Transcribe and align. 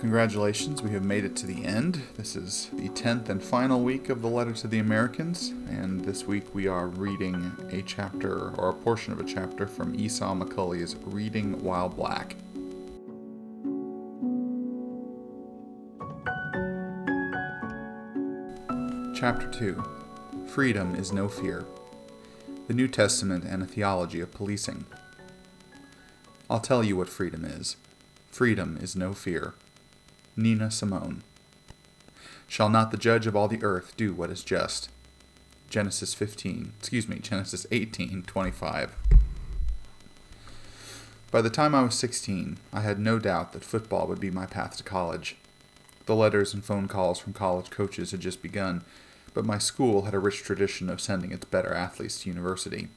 Congratulations. 0.00 0.82
We 0.82 0.92
have 0.92 1.04
made 1.04 1.26
it 1.26 1.36
to 1.36 1.46
the 1.46 1.62
end. 1.62 2.00
This 2.16 2.34
is 2.34 2.70
the 2.72 2.88
10th 2.88 3.28
and 3.28 3.42
final 3.42 3.82
week 3.82 4.08
of 4.08 4.22
the 4.22 4.28
Letter 4.28 4.54
to 4.54 4.66
the 4.66 4.78
Americans, 4.78 5.50
and 5.68 6.02
this 6.06 6.24
week 6.24 6.54
we 6.54 6.66
are 6.66 6.86
reading 6.86 7.52
a 7.70 7.82
chapter 7.82 8.48
or 8.52 8.70
a 8.70 8.72
portion 8.72 9.12
of 9.12 9.20
a 9.20 9.24
chapter 9.24 9.66
from 9.66 9.94
Esau 9.94 10.34
McCaulley's 10.34 10.96
Reading 11.04 11.62
While 11.62 11.90
Black. 11.90 12.34
Chapter 19.14 19.50
2 19.50 19.84
Freedom 20.46 20.94
is 20.94 21.12
No 21.12 21.28
Fear 21.28 21.66
The 22.68 22.74
New 22.74 22.88
Testament 22.88 23.44
and 23.44 23.62
a 23.62 23.66
Theology 23.66 24.22
of 24.22 24.32
Policing. 24.32 24.86
I'll 26.48 26.58
tell 26.58 26.82
you 26.82 26.96
what 26.96 27.10
freedom 27.10 27.44
is. 27.44 27.76
Freedom 28.30 28.78
is 28.80 28.96
no 28.96 29.12
fear. 29.12 29.52
Nina 30.40 30.70
Simone. 30.70 31.22
Shall 32.48 32.68
not 32.68 32.90
the 32.90 32.96
judge 32.96 33.26
of 33.26 33.36
all 33.36 33.46
the 33.46 33.62
earth 33.62 33.96
do 33.96 34.14
what 34.14 34.30
is 34.30 34.42
just? 34.42 34.88
Genesis 35.68 36.14
15, 36.14 36.72
excuse 36.78 37.06
me, 37.06 37.18
Genesis 37.18 37.66
18, 37.70 38.24
25. 38.24 38.96
By 41.30 41.42
the 41.42 41.50
time 41.50 41.74
I 41.76 41.82
was 41.82 41.94
16, 41.94 42.58
I 42.72 42.80
had 42.80 42.98
no 42.98 43.20
doubt 43.20 43.52
that 43.52 43.64
football 43.64 44.08
would 44.08 44.18
be 44.18 44.32
my 44.32 44.46
path 44.46 44.76
to 44.78 44.82
college. 44.82 45.36
The 46.06 46.16
letters 46.16 46.52
and 46.52 46.64
phone 46.64 46.88
calls 46.88 47.20
from 47.20 47.34
college 47.34 47.70
coaches 47.70 48.10
had 48.10 48.20
just 48.20 48.42
begun, 48.42 48.82
but 49.32 49.44
my 49.46 49.58
school 49.58 50.02
had 50.02 50.14
a 50.14 50.18
rich 50.18 50.42
tradition 50.42 50.90
of 50.90 51.00
sending 51.00 51.30
its 51.30 51.44
better 51.44 51.72
athletes 51.72 52.22
to 52.22 52.30
university. 52.30 52.88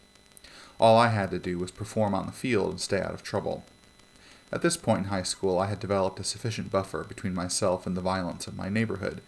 All 0.80 0.98
I 0.98 1.10
had 1.10 1.30
to 1.30 1.38
do 1.38 1.60
was 1.60 1.70
perform 1.70 2.16
on 2.16 2.26
the 2.26 2.32
field 2.32 2.72
and 2.72 2.82
stay 2.82 3.02
out 3.02 3.14
of 3.14 3.22
trouble. 3.22 3.66
At 4.54 4.62
this 4.62 4.78
point 4.78 5.00
in 5.00 5.06
high 5.06 5.24
school, 5.24 5.58
I 5.58 5.66
had 5.66 5.80
developed 5.80 6.20
a 6.20 6.24
sufficient 6.24 6.70
buffer 6.70 7.04
between 7.04 7.34
myself 7.34 7.88
and 7.88 7.98
the 7.98 8.02
violence 8.02 8.46
of 8.46 8.56
my 8.56 8.70
neighborhood. 8.70 9.22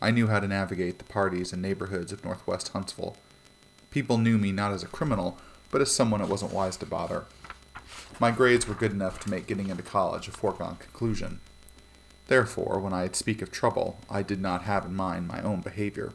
I 0.00 0.10
knew 0.10 0.28
how 0.28 0.40
to 0.40 0.48
navigate 0.48 0.96
the 0.96 1.04
parties 1.04 1.52
and 1.52 1.60
neighborhoods 1.60 2.10
of 2.10 2.24
northwest 2.24 2.68
Huntsville. 2.68 3.18
People 3.90 4.16
knew 4.16 4.38
me 4.38 4.50
not 4.50 4.72
as 4.72 4.82
a 4.82 4.86
criminal, 4.86 5.36
but 5.70 5.82
as 5.82 5.92
someone 5.92 6.22
it 6.22 6.28
wasn't 6.28 6.54
wise 6.54 6.78
to 6.78 6.86
bother. 6.86 7.26
My 8.18 8.30
grades 8.30 8.66
were 8.66 8.74
good 8.74 8.92
enough 8.92 9.20
to 9.20 9.30
make 9.30 9.46
getting 9.46 9.68
into 9.68 9.82
college 9.82 10.26
a 10.26 10.30
foregone 10.30 10.76
conclusion. 10.76 11.40
Therefore, 12.28 12.80
when 12.80 12.94
I'd 12.94 13.14
speak 13.14 13.42
of 13.42 13.50
trouble, 13.50 13.98
I 14.08 14.22
did 14.22 14.40
not 14.40 14.62
have 14.62 14.86
in 14.86 14.94
mind 14.94 15.28
my 15.28 15.42
own 15.42 15.60
behavior. 15.60 16.14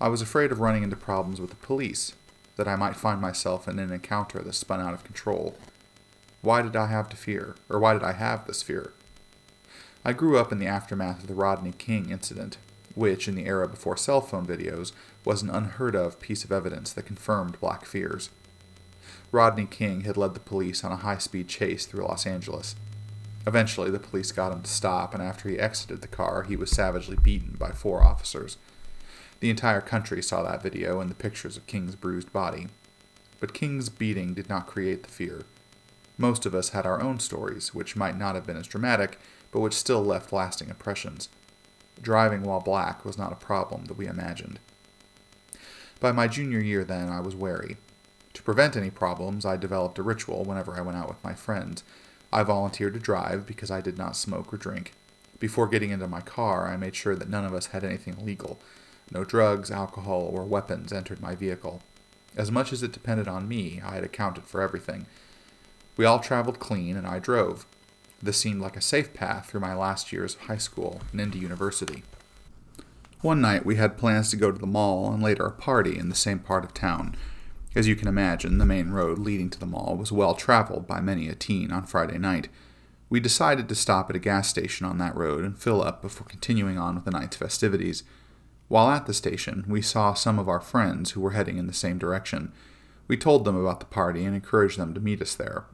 I 0.00 0.08
was 0.08 0.22
afraid 0.22 0.50
of 0.50 0.58
running 0.58 0.82
into 0.82 0.96
problems 0.96 1.40
with 1.40 1.50
the 1.50 1.56
police, 1.56 2.14
that 2.56 2.66
I 2.66 2.74
might 2.74 2.96
find 2.96 3.20
myself 3.20 3.68
in 3.68 3.78
an 3.78 3.92
encounter 3.92 4.40
that 4.40 4.54
spun 4.54 4.80
out 4.80 4.92
of 4.92 5.04
control, 5.04 5.56
why 6.40 6.62
did 6.62 6.76
I 6.76 6.86
have 6.86 7.08
to 7.10 7.16
fear? 7.16 7.56
Or 7.68 7.78
why 7.78 7.94
did 7.94 8.02
I 8.02 8.12
have 8.12 8.46
this 8.46 8.62
fear? 8.62 8.92
I 10.04 10.12
grew 10.12 10.38
up 10.38 10.52
in 10.52 10.58
the 10.58 10.66
aftermath 10.66 11.22
of 11.22 11.26
the 11.26 11.34
Rodney 11.34 11.72
King 11.72 12.10
incident, 12.10 12.56
which, 12.94 13.28
in 13.28 13.34
the 13.34 13.46
era 13.46 13.68
before 13.68 13.96
cell 13.96 14.20
phone 14.20 14.46
videos, 14.46 14.92
was 15.24 15.42
an 15.42 15.50
unheard 15.50 15.94
of 15.94 16.20
piece 16.20 16.44
of 16.44 16.52
evidence 16.52 16.92
that 16.92 17.06
confirmed 17.06 17.60
black 17.60 17.84
fears. 17.84 18.30
Rodney 19.30 19.66
King 19.66 20.02
had 20.02 20.16
led 20.16 20.34
the 20.34 20.40
police 20.40 20.84
on 20.84 20.92
a 20.92 20.96
high 20.96 21.18
speed 21.18 21.48
chase 21.48 21.84
through 21.84 22.04
Los 22.04 22.26
Angeles. 22.26 22.76
Eventually, 23.46 23.90
the 23.90 23.98
police 23.98 24.32
got 24.32 24.52
him 24.52 24.62
to 24.62 24.70
stop, 24.70 25.12
and 25.14 25.22
after 25.22 25.48
he 25.48 25.58
exited 25.58 26.00
the 26.00 26.08
car, 26.08 26.44
he 26.44 26.56
was 26.56 26.70
savagely 26.70 27.16
beaten 27.16 27.56
by 27.58 27.70
four 27.70 28.02
officers. 28.02 28.56
The 29.40 29.50
entire 29.50 29.80
country 29.80 30.22
saw 30.22 30.42
that 30.42 30.62
video 30.62 31.00
and 31.00 31.10
the 31.10 31.14
pictures 31.14 31.56
of 31.56 31.66
King's 31.66 31.94
bruised 31.94 32.32
body. 32.32 32.68
But 33.40 33.54
King's 33.54 33.88
beating 33.88 34.34
did 34.34 34.48
not 34.48 34.66
create 34.66 35.02
the 35.02 35.10
fear. 35.10 35.44
Most 36.18 36.44
of 36.44 36.54
us 36.54 36.70
had 36.70 36.84
our 36.84 37.00
own 37.00 37.20
stories, 37.20 37.72
which 37.72 37.96
might 37.96 38.18
not 38.18 38.34
have 38.34 38.44
been 38.44 38.56
as 38.56 38.66
dramatic, 38.66 39.18
but 39.52 39.60
which 39.60 39.74
still 39.74 40.04
left 40.04 40.32
lasting 40.32 40.68
impressions. 40.68 41.28
Driving 42.02 42.42
while 42.42 42.60
black 42.60 43.04
was 43.04 43.16
not 43.16 43.32
a 43.32 43.36
problem 43.36 43.84
that 43.86 43.96
we 43.96 44.06
imagined. 44.06 44.58
By 46.00 46.12
my 46.12 46.28
junior 46.28 46.60
year, 46.60 46.84
then, 46.84 47.08
I 47.08 47.20
was 47.20 47.34
wary. 47.34 47.76
To 48.34 48.42
prevent 48.42 48.76
any 48.76 48.90
problems, 48.90 49.44
I 49.44 49.56
developed 49.56 49.98
a 49.98 50.02
ritual 50.02 50.44
whenever 50.44 50.74
I 50.74 50.80
went 50.80 50.98
out 50.98 51.08
with 51.08 51.22
my 51.24 51.34
friends. 51.34 51.82
I 52.32 52.42
volunteered 52.42 52.94
to 52.94 53.00
drive 53.00 53.46
because 53.46 53.70
I 53.70 53.80
did 53.80 53.96
not 53.96 54.16
smoke 54.16 54.52
or 54.52 54.58
drink. 54.58 54.92
Before 55.40 55.66
getting 55.68 55.90
into 55.90 56.06
my 56.08 56.20
car, 56.20 56.68
I 56.68 56.76
made 56.76 56.94
sure 56.94 57.16
that 57.16 57.28
none 57.28 57.44
of 57.44 57.54
us 57.54 57.66
had 57.66 57.84
anything 57.84 58.16
illegal. 58.18 58.58
No 59.10 59.24
drugs, 59.24 59.70
alcohol, 59.70 60.28
or 60.32 60.44
weapons 60.44 60.92
entered 60.92 61.22
my 61.22 61.34
vehicle. 61.34 61.80
As 62.36 62.50
much 62.50 62.72
as 62.72 62.82
it 62.82 62.92
depended 62.92 63.26
on 63.26 63.48
me, 63.48 63.80
I 63.84 63.94
had 63.94 64.04
accounted 64.04 64.44
for 64.44 64.60
everything, 64.60 65.06
we 65.98 66.06
all 66.06 66.20
traveled 66.20 66.60
clean, 66.60 66.96
and 66.96 67.06
I 67.06 67.18
drove. 67.18 67.66
This 68.22 68.38
seemed 68.38 68.62
like 68.62 68.76
a 68.76 68.80
safe 68.80 69.12
path 69.12 69.50
through 69.50 69.60
my 69.60 69.74
last 69.74 70.12
years 70.12 70.36
of 70.36 70.42
high 70.42 70.56
school 70.56 71.02
and 71.12 71.20
into 71.20 71.38
university. 71.38 72.04
One 73.20 73.40
night 73.40 73.66
we 73.66 73.76
had 73.76 73.98
plans 73.98 74.30
to 74.30 74.36
go 74.36 74.52
to 74.52 74.58
the 74.58 74.66
mall 74.66 75.12
and 75.12 75.20
later 75.20 75.44
a 75.44 75.50
party 75.50 75.98
in 75.98 76.08
the 76.08 76.14
same 76.14 76.38
part 76.38 76.64
of 76.64 76.72
town. 76.72 77.16
As 77.74 77.88
you 77.88 77.96
can 77.96 78.06
imagine, 78.06 78.58
the 78.58 78.64
main 78.64 78.90
road 78.90 79.18
leading 79.18 79.50
to 79.50 79.58
the 79.58 79.66
mall 79.66 79.96
was 79.96 80.12
well 80.12 80.34
traveled 80.34 80.86
by 80.86 81.00
many 81.00 81.28
a 81.28 81.34
teen 81.34 81.72
on 81.72 81.84
Friday 81.84 82.16
night. 82.16 82.48
We 83.10 83.18
decided 83.18 83.68
to 83.68 83.74
stop 83.74 84.08
at 84.08 84.16
a 84.16 84.20
gas 84.20 84.48
station 84.48 84.86
on 84.86 84.98
that 84.98 85.16
road 85.16 85.42
and 85.42 85.58
fill 85.58 85.82
up 85.82 86.00
before 86.00 86.28
continuing 86.28 86.78
on 86.78 86.94
with 86.94 87.06
the 87.06 87.10
night's 87.10 87.36
festivities. 87.36 88.04
While 88.68 88.88
at 88.90 89.06
the 89.06 89.14
station, 89.14 89.64
we 89.66 89.82
saw 89.82 90.14
some 90.14 90.38
of 90.38 90.48
our 90.48 90.60
friends 90.60 91.12
who 91.12 91.20
were 91.20 91.32
heading 91.32 91.58
in 91.58 91.66
the 91.66 91.72
same 91.72 91.98
direction. 91.98 92.52
We 93.08 93.16
told 93.16 93.44
them 93.44 93.56
about 93.56 93.80
the 93.80 93.86
party 93.86 94.24
and 94.24 94.36
encouraged 94.36 94.78
them 94.78 94.94
to 94.94 95.00
meet 95.00 95.20
us 95.20 95.34
there. 95.34 95.64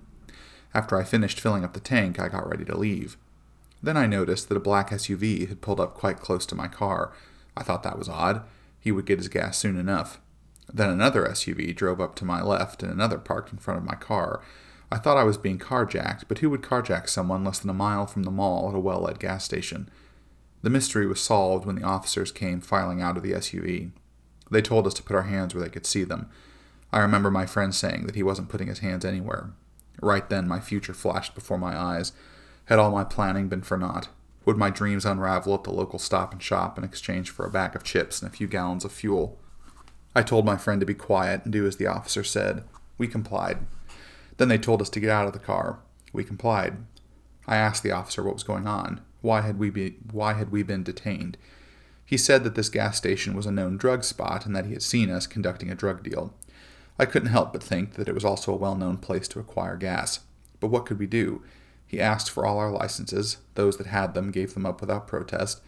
After 0.74 0.98
I 0.98 1.04
finished 1.04 1.40
filling 1.40 1.64
up 1.64 1.72
the 1.72 1.80
tank, 1.80 2.18
I 2.18 2.28
got 2.28 2.48
ready 2.48 2.64
to 2.64 2.76
leave. 2.76 3.16
Then 3.82 3.96
I 3.96 4.06
noticed 4.06 4.48
that 4.48 4.56
a 4.56 4.60
black 4.60 4.90
SUV 4.90 5.48
had 5.48 5.60
pulled 5.60 5.78
up 5.78 5.94
quite 5.94 6.18
close 6.18 6.44
to 6.46 6.54
my 6.54 6.68
car. 6.68 7.12
I 7.56 7.62
thought 7.62 7.82
that 7.84 7.98
was 7.98 8.08
odd. 8.08 8.42
He 8.80 8.90
would 8.90 9.06
get 9.06 9.18
his 9.18 9.28
gas 9.28 9.58
soon 9.58 9.78
enough. 9.78 10.20
Then 10.72 10.90
another 10.90 11.26
SUV 11.26 11.76
drove 11.76 12.00
up 12.00 12.14
to 12.16 12.24
my 12.24 12.42
left 12.42 12.82
and 12.82 12.90
another 12.90 13.18
parked 13.18 13.52
in 13.52 13.58
front 13.58 13.78
of 13.78 13.84
my 13.84 13.94
car. 13.94 14.42
I 14.90 14.98
thought 14.98 15.16
I 15.16 15.24
was 15.24 15.36
being 15.36 15.58
carjacked, 15.58 16.24
but 16.28 16.38
who 16.38 16.50
would 16.50 16.62
carjack 16.62 17.08
someone 17.08 17.44
less 17.44 17.58
than 17.58 17.70
a 17.70 17.74
mile 17.74 18.06
from 18.06 18.22
the 18.22 18.30
mall 18.30 18.68
at 18.68 18.74
a 18.74 18.80
well 18.80 19.02
lit 19.02 19.18
gas 19.18 19.44
station? 19.44 19.88
The 20.62 20.70
mystery 20.70 21.06
was 21.06 21.20
solved 21.20 21.66
when 21.66 21.76
the 21.76 21.82
officers 21.82 22.32
came 22.32 22.60
filing 22.60 23.02
out 23.02 23.16
of 23.16 23.22
the 23.22 23.32
SUV. 23.32 23.90
They 24.50 24.62
told 24.62 24.86
us 24.86 24.94
to 24.94 25.02
put 25.02 25.16
our 25.16 25.22
hands 25.22 25.54
where 25.54 25.62
they 25.62 25.70
could 25.70 25.86
see 25.86 26.04
them. 26.04 26.28
I 26.92 27.00
remember 27.00 27.30
my 27.30 27.44
friend 27.44 27.74
saying 27.74 28.06
that 28.06 28.14
he 28.14 28.22
wasn't 28.22 28.48
putting 28.48 28.68
his 28.68 28.78
hands 28.78 29.04
anywhere. 29.04 29.50
Right 30.00 30.28
then, 30.28 30.48
my 30.48 30.60
future 30.60 30.94
flashed 30.94 31.34
before 31.34 31.58
my 31.58 31.76
eyes. 31.76 32.12
Had 32.66 32.78
all 32.78 32.90
my 32.90 33.04
planning 33.04 33.48
been 33.48 33.62
for 33.62 33.76
naught? 33.76 34.08
Would 34.44 34.56
my 34.56 34.70
dreams 34.70 35.04
unravel 35.04 35.54
at 35.54 35.64
the 35.64 35.72
local 35.72 35.98
stop 35.98 36.32
and 36.32 36.42
shop 36.42 36.76
in 36.76 36.84
exchange 36.84 37.30
for 37.30 37.46
a 37.46 37.50
bag 37.50 37.74
of 37.74 37.84
chips 37.84 38.20
and 38.20 38.30
a 38.30 38.34
few 38.34 38.46
gallons 38.46 38.84
of 38.84 38.92
fuel? 38.92 39.38
I 40.14 40.22
told 40.22 40.44
my 40.44 40.56
friend 40.56 40.80
to 40.80 40.86
be 40.86 40.94
quiet 40.94 41.44
and 41.44 41.52
do 41.52 41.66
as 41.66 41.76
the 41.76 41.86
officer 41.86 42.22
said. 42.22 42.64
We 42.98 43.08
complied. 43.08 43.58
Then 44.36 44.48
they 44.48 44.58
told 44.58 44.82
us 44.82 44.90
to 44.90 45.00
get 45.00 45.10
out 45.10 45.26
of 45.26 45.32
the 45.32 45.38
car. 45.38 45.80
We 46.12 46.24
complied. 46.24 46.76
I 47.46 47.56
asked 47.56 47.82
the 47.82 47.92
officer 47.92 48.22
what 48.22 48.34
was 48.34 48.42
going 48.42 48.66
on. 48.66 49.00
Why 49.22 49.40
had 49.40 49.58
we 49.58 49.70
be, 49.70 49.96
why 50.12 50.34
had 50.34 50.50
we 50.50 50.62
been 50.62 50.82
detained? 50.82 51.36
He 52.04 52.16
said 52.18 52.44
that 52.44 52.54
this 52.54 52.68
gas 52.68 52.96
station 52.96 53.34
was 53.34 53.46
a 53.46 53.52
known 53.52 53.76
drug 53.76 54.04
spot 54.04 54.44
and 54.44 54.54
that 54.54 54.66
he 54.66 54.72
had 54.72 54.82
seen 54.82 55.10
us 55.10 55.26
conducting 55.26 55.70
a 55.70 55.74
drug 55.74 56.02
deal. 56.02 56.34
I 56.98 57.06
couldn't 57.06 57.30
help 57.30 57.52
but 57.52 57.62
think 57.62 57.94
that 57.94 58.08
it 58.08 58.14
was 58.14 58.24
also 58.24 58.52
a 58.52 58.56
well 58.56 58.76
known 58.76 58.98
place 58.98 59.26
to 59.28 59.40
acquire 59.40 59.76
gas. 59.76 60.20
But 60.60 60.68
what 60.68 60.86
could 60.86 60.98
we 60.98 61.06
do? 61.06 61.42
He 61.86 62.00
asked 62.00 62.30
for 62.30 62.46
all 62.46 62.58
our 62.58 62.70
licenses. 62.70 63.38
Those 63.54 63.76
that 63.76 63.86
had 63.86 64.14
them 64.14 64.30
gave 64.30 64.54
them 64.54 64.66
up 64.66 64.80
without 64.80 65.06
protest. 65.06 65.60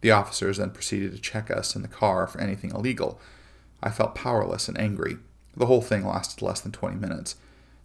The 0.00 0.10
officers 0.10 0.58
then 0.58 0.70
proceeded 0.70 1.12
to 1.12 1.20
check 1.20 1.50
us 1.50 1.76
in 1.76 1.82
the 1.82 1.88
car 1.88 2.26
for 2.26 2.40
anything 2.40 2.70
illegal. 2.70 3.20
I 3.82 3.90
felt 3.90 4.14
powerless 4.14 4.68
and 4.68 4.78
angry. 4.78 5.18
The 5.56 5.66
whole 5.66 5.82
thing 5.82 6.06
lasted 6.06 6.42
less 6.42 6.60
than 6.60 6.72
20 6.72 6.96
minutes. 6.96 7.36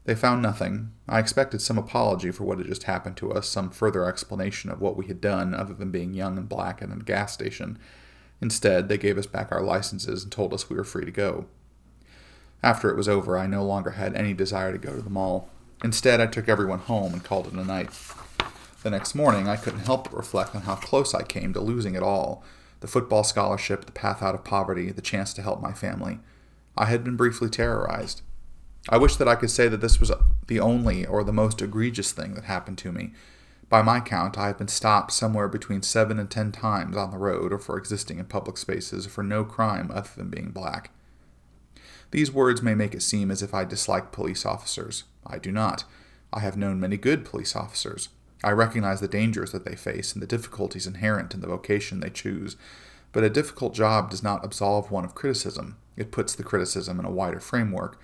They 0.05 0.15
found 0.15 0.41
nothing. 0.41 0.91
I 1.07 1.19
expected 1.19 1.61
some 1.61 1.77
apology 1.77 2.31
for 2.31 2.45
what 2.45 2.59
had 2.59 2.67
just 2.67 2.83
happened 2.83 3.17
to 3.17 3.33
us, 3.33 3.47
some 3.47 3.69
further 3.69 4.05
explanation 4.05 4.71
of 4.71 4.79
what 4.79 4.95
we 4.95 5.07
had 5.07 5.19
done 5.19 5.53
other 5.53 5.73
than 5.73 5.91
being 5.91 6.13
young 6.13 6.37
and 6.37 6.47
black 6.47 6.81
and 6.81 6.93
in 6.93 7.01
a 7.01 7.03
gas 7.03 7.33
station. 7.33 7.77
Instead, 8.41 8.87
they 8.87 8.97
gave 8.97 9.17
us 9.17 9.25
back 9.25 9.51
our 9.51 9.61
licenses 9.61 10.23
and 10.23 10.31
told 10.31 10.53
us 10.53 10.69
we 10.69 10.77
were 10.77 10.83
free 10.83 11.03
to 11.03 11.11
go. 11.11 11.45
After 12.63 12.89
it 12.89 12.97
was 12.97 13.07
over, 13.07 13.37
I 13.37 13.47
no 13.47 13.63
longer 13.63 13.91
had 13.91 14.15
any 14.15 14.33
desire 14.33 14.71
to 14.71 14.77
go 14.77 14.95
to 14.95 15.01
the 15.01 15.09
mall. 15.09 15.49
Instead, 15.83 16.19
I 16.19 16.25
took 16.27 16.49
everyone 16.49 16.79
home 16.79 17.13
and 17.13 17.23
called 17.23 17.47
it 17.47 17.53
a 17.53 17.63
night. 17.63 17.89
The 18.83 18.89
next 18.89 19.15
morning, 19.15 19.47
I 19.47 19.57
couldn't 19.57 19.81
help 19.81 20.05
but 20.05 20.17
reflect 20.17 20.55
on 20.55 20.63
how 20.63 20.75
close 20.75 21.13
I 21.13 21.23
came 21.23 21.53
to 21.53 21.59
losing 21.59 21.95
it 21.95 22.03
all 22.03 22.43
the 22.79 22.87
football 22.87 23.23
scholarship, 23.23 23.85
the 23.85 23.91
path 23.91 24.21
out 24.21 24.35
of 24.35 24.43
poverty, 24.43 24.91
the 24.91 25.01
chance 25.01 25.33
to 25.33 25.41
help 25.41 25.61
my 25.61 25.73
family. 25.73 26.19
I 26.77 26.85
had 26.85 27.03
been 27.03 27.15
briefly 27.15 27.49
terrorized. 27.49 28.21
I 28.89 28.97
wish 28.97 29.15
that 29.15 29.27
I 29.27 29.35
could 29.35 29.49
say 29.49 29.67
that 29.67 29.81
this 29.81 29.99
was 29.99 30.11
the 30.47 30.59
only 30.59 31.05
or 31.05 31.23
the 31.23 31.33
most 31.33 31.61
egregious 31.61 32.11
thing 32.11 32.35
that 32.35 32.43
happened 32.43 32.77
to 32.79 32.91
me. 32.91 33.13
By 33.69 33.81
my 33.81 33.99
count, 33.99 34.37
I 34.37 34.47
have 34.47 34.59
been 34.59 34.67
stopped 34.67 35.11
somewhere 35.11 35.47
between 35.47 35.81
seven 35.81 36.19
and 36.19 36.29
ten 36.29 36.51
times 36.51 36.95
on 36.95 37.11
the 37.11 37.17
road 37.17 37.51
or 37.51 37.57
for 37.57 37.77
existing 37.77 38.19
in 38.19 38.25
public 38.25 38.57
spaces 38.57 39.05
for 39.07 39.23
no 39.23 39.43
crime 39.43 39.91
other 39.93 40.09
than 40.15 40.29
being 40.29 40.51
black. 40.51 40.91
These 42.11 42.31
words 42.31 42.61
may 42.61 42.73
make 42.73 42.93
it 42.93 43.01
seem 43.01 43.29
as 43.31 43.41
if 43.41 43.53
I 43.53 43.65
dislike 43.65 44.11
police 44.11 44.45
officers. 44.45 45.03
I 45.25 45.39
do 45.39 45.51
not. 45.51 45.83
I 46.31 46.39
have 46.39 46.57
known 46.57 46.79
many 46.79 46.97
good 46.97 47.25
police 47.25 47.55
officers. 47.55 48.09
I 48.43 48.51
recognize 48.51 49.01
the 49.01 49.07
dangers 49.07 49.51
that 49.51 49.65
they 49.65 49.75
face 49.75 50.13
and 50.13 50.21
the 50.21 50.27
difficulties 50.27 50.87
inherent 50.87 51.33
in 51.33 51.41
the 51.41 51.47
vocation 51.47 51.99
they 51.99 52.09
choose, 52.09 52.55
but 53.11 53.23
a 53.23 53.29
difficult 53.29 53.73
job 53.73 54.09
does 54.09 54.21
not 54.23 54.45
absolve 54.45 54.91
one 54.91 55.03
of 55.03 55.15
criticism. 55.15 55.77
It 55.95 56.11
puts 56.11 56.35
the 56.35 56.43
criticism 56.43 56.99
in 56.99 57.05
a 57.05 57.11
wider 57.11 57.39
framework. 57.39 57.99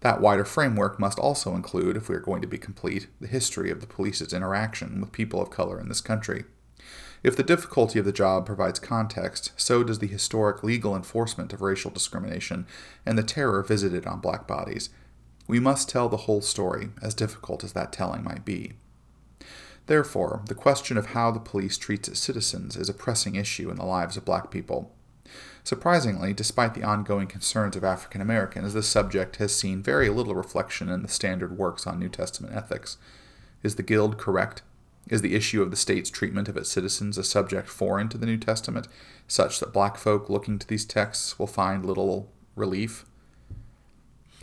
That 0.00 0.20
wider 0.20 0.44
framework 0.44 0.98
must 0.98 1.18
also 1.18 1.54
include, 1.54 1.96
if 1.96 2.08
we 2.08 2.14
are 2.14 2.20
going 2.20 2.42
to 2.42 2.48
be 2.48 2.58
complete, 2.58 3.08
the 3.20 3.26
history 3.26 3.70
of 3.70 3.80
the 3.80 3.86
police's 3.86 4.32
interaction 4.32 5.00
with 5.00 5.12
people 5.12 5.40
of 5.40 5.50
color 5.50 5.80
in 5.80 5.88
this 5.88 6.00
country. 6.00 6.44
If 7.24 7.36
the 7.36 7.42
difficulty 7.42 7.98
of 7.98 8.04
the 8.04 8.12
job 8.12 8.44
provides 8.44 8.78
context, 8.78 9.52
so 9.56 9.82
does 9.82 9.98
the 9.98 10.06
historic 10.06 10.62
legal 10.62 10.94
enforcement 10.94 11.54
of 11.54 11.62
racial 11.62 11.90
discrimination 11.90 12.66
and 13.06 13.16
the 13.16 13.22
terror 13.22 13.62
visited 13.62 14.06
on 14.06 14.20
black 14.20 14.46
bodies. 14.46 14.90
We 15.48 15.58
must 15.58 15.88
tell 15.88 16.10
the 16.10 16.18
whole 16.18 16.42
story, 16.42 16.90
as 17.00 17.14
difficult 17.14 17.64
as 17.64 17.72
that 17.72 17.92
telling 17.92 18.22
might 18.22 18.44
be. 18.44 18.74
Therefore, 19.86 20.42
the 20.48 20.54
question 20.54 20.98
of 20.98 21.06
how 21.06 21.30
the 21.30 21.40
police 21.40 21.78
treats 21.78 22.08
its 22.08 22.20
citizens 22.20 22.76
is 22.76 22.90
a 22.90 22.94
pressing 22.94 23.36
issue 23.36 23.70
in 23.70 23.76
the 23.76 23.84
lives 23.86 24.18
of 24.18 24.26
black 24.26 24.50
people. 24.50 24.94
Surprisingly, 25.62 26.34
despite 26.34 26.74
the 26.74 26.84
ongoing 26.84 27.26
concerns 27.26 27.74
of 27.74 27.84
African 27.84 28.20
Americans, 28.20 28.74
this 28.74 28.86
subject 28.86 29.36
has 29.36 29.54
seen 29.54 29.82
very 29.82 30.10
little 30.10 30.34
reflection 30.34 30.90
in 30.90 31.00
the 31.00 31.08
standard 31.08 31.56
works 31.56 31.86
on 31.86 31.98
New 31.98 32.10
Testament 32.10 32.54
ethics. 32.54 32.98
Is 33.62 33.76
the 33.76 33.82
Guild 33.82 34.18
correct? 34.18 34.60
Is 35.08 35.20
the 35.20 35.34
issue 35.34 35.62
of 35.62 35.70
the 35.70 35.76
state's 35.76 36.10
treatment 36.10 36.48
of 36.48 36.56
its 36.56 36.70
citizens 36.70 37.18
a 37.18 37.24
subject 37.24 37.68
foreign 37.68 38.08
to 38.08 38.18
the 38.18 38.26
New 38.26 38.38
Testament, 38.38 38.88
such 39.28 39.60
that 39.60 39.72
black 39.72 39.98
folk 39.98 40.30
looking 40.30 40.58
to 40.58 40.66
these 40.66 40.84
texts 40.84 41.38
will 41.38 41.46
find 41.46 41.84
little 41.84 42.32
relief? 42.56 43.04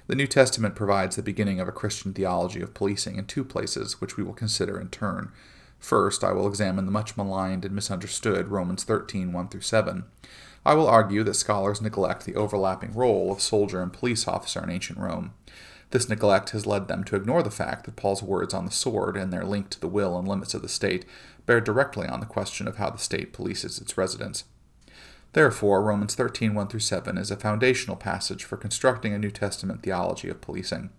The 0.07 0.15
New 0.15 0.27
Testament 0.27 0.75
provides 0.75 1.15
the 1.15 1.23
beginning 1.23 1.59
of 1.59 1.67
a 1.67 1.71
Christian 1.71 2.13
theology 2.13 2.61
of 2.61 2.73
policing 2.73 3.15
in 3.15 3.25
two 3.25 3.43
places, 3.43 4.01
which 4.01 4.17
we 4.17 4.23
will 4.23 4.33
consider 4.33 4.79
in 4.79 4.89
turn. 4.89 5.31
First, 5.79 6.23
I 6.23 6.31
will 6.31 6.47
examine 6.47 6.85
the 6.85 6.91
much 6.91 7.17
maligned 7.17 7.65
and 7.65 7.73
misunderstood 7.73 8.49
Romans 8.49 8.83
13 8.83 9.33
1 9.33 9.47
through 9.49 9.61
7. 9.61 10.03
I 10.63 10.75
will 10.75 10.87
argue 10.87 11.23
that 11.23 11.33
scholars 11.33 11.81
neglect 11.81 12.25
the 12.25 12.35
overlapping 12.35 12.93
role 12.93 13.31
of 13.31 13.41
soldier 13.41 13.81
and 13.81 13.91
police 13.91 14.27
officer 14.27 14.63
in 14.63 14.69
ancient 14.69 14.99
Rome. 14.99 15.33
This 15.91 16.07
neglect 16.07 16.51
has 16.51 16.65
led 16.65 16.87
them 16.87 17.03
to 17.05 17.15
ignore 17.15 17.43
the 17.43 17.51
fact 17.51 17.85
that 17.85 17.97
Paul's 17.97 18.23
words 18.23 18.53
on 18.53 18.65
the 18.65 18.71
sword 18.71 19.17
and 19.17 19.31
their 19.31 19.45
link 19.45 19.69
to 19.69 19.79
the 19.79 19.89
will 19.89 20.17
and 20.17 20.27
limits 20.27 20.53
of 20.53 20.61
the 20.61 20.69
state 20.69 21.05
bear 21.45 21.59
directly 21.59 22.07
on 22.07 22.21
the 22.21 22.25
question 22.25 22.67
of 22.67 22.77
how 22.77 22.89
the 22.89 22.97
state 22.97 23.33
polices 23.33 23.81
its 23.81 23.97
residents. 23.97 24.45
Therefore, 25.33 25.83
Romans 25.83 26.15
13 26.15 26.53
1 26.53 26.67
through 26.67 26.79
7 26.79 27.17
is 27.17 27.29
a 27.29 27.37
foundational 27.37 27.97
passage 27.97 28.43
for 28.43 28.57
constructing 28.57 29.13
a 29.13 29.19
New 29.19 29.31
Testament 29.31 29.83
theology 29.83 30.29
of 30.29 30.41
policing. 30.41 30.89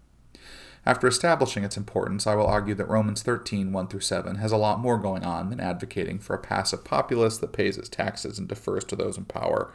After 0.85 1.07
establishing 1.07 1.65
its 1.65 1.77
importance, 1.77 2.27
I 2.27 2.35
will 2.35 2.47
argue 2.47 2.75
that 2.75 2.89
Romans 2.89 3.23
13 3.23 3.73
1 3.73 3.89
through 3.89 4.01
7 4.01 4.37
has 4.37 4.53
a 4.53 4.57
lot 4.57 4.81
more 4.81 4.99
going 4.99 5.25
on 5.25 5.49
than 5.49 5.61
advocating 5.61 6.19
for 6.19 6.35
a 6.35 6.41
passive 6.41 6.85
populace 6.85 7.39
that 7.39 7.53
pays 7.53 7.79
its 7.79 7.89
taxes 7.89 8.39
and 8.39 8.49
defers 8.49 8.85
to 8.85 8.97
those 8.97 9.17
in 9.17 9.25
power. 9.25 9.73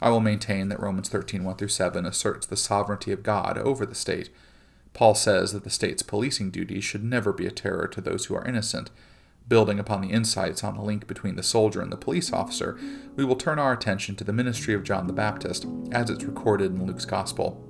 I 0.00 0.10
will 0.10 0.20
maintain 0.20 0.68
that 0.68 0.80
Romans 0.80 1.08
13 1.08 1.44
1 1.44 1.56
through 1.56 1.68
7 1.68 2.04
asserts 2.04 2.46
the 2.46 2.56
sovereignty 2.56 3.12
of 3.12 3.22
God 3.22 3.58
over 3.58 3.86
the 3.86 3.94
state. 3.94 4.30
Paul 4.92 5.14
says 5.14 5.52
that 5.52 5.64
the 5.64 5.70
state's 5.70 6.02
policing 6.02 6.50
duties 6.50 6.84
should 6.84 7.04
never 7.04 7.32
be 7.32 7.46
a 7.46 7.50
terror 7.50 7.86
to 7.88 8.00
those 8.00 8.26
who 8.26 8.34
are 8.34 8.46
innocent, 8.46 8.90
Building 9.48 9.78
upon 9.78 10.00
the 10.00 10.10
insights 10.10 10.64
on 10.64 10.74
the 10.74 10.82
link 10.82 11.06
between 11.06 11.36
the 11.36 11.42
soldier 11.42 11.80
and 11.80 11.92
the 11.92 11.96
police 11.96 12.32
officer, 12.32 12.76
we 13.14 13.24
will 13.24 13.36
turn 13.36 13.60
our 13.60 13.72
attention 13.72 14.16
to 14.16 14.24
the 14.24 14.32
ministry 14.32 14.74
of 14.74 14.82
John 14.82 15.06
the 15.06 15.12
Baptist, 15.12 15.66
as 15.92 16.10
it's 16.10 16.24
recorded 16.24 16.72
in 16.72 16.84
Luke's 16.84 17.04
Gospel. 17.04 17.62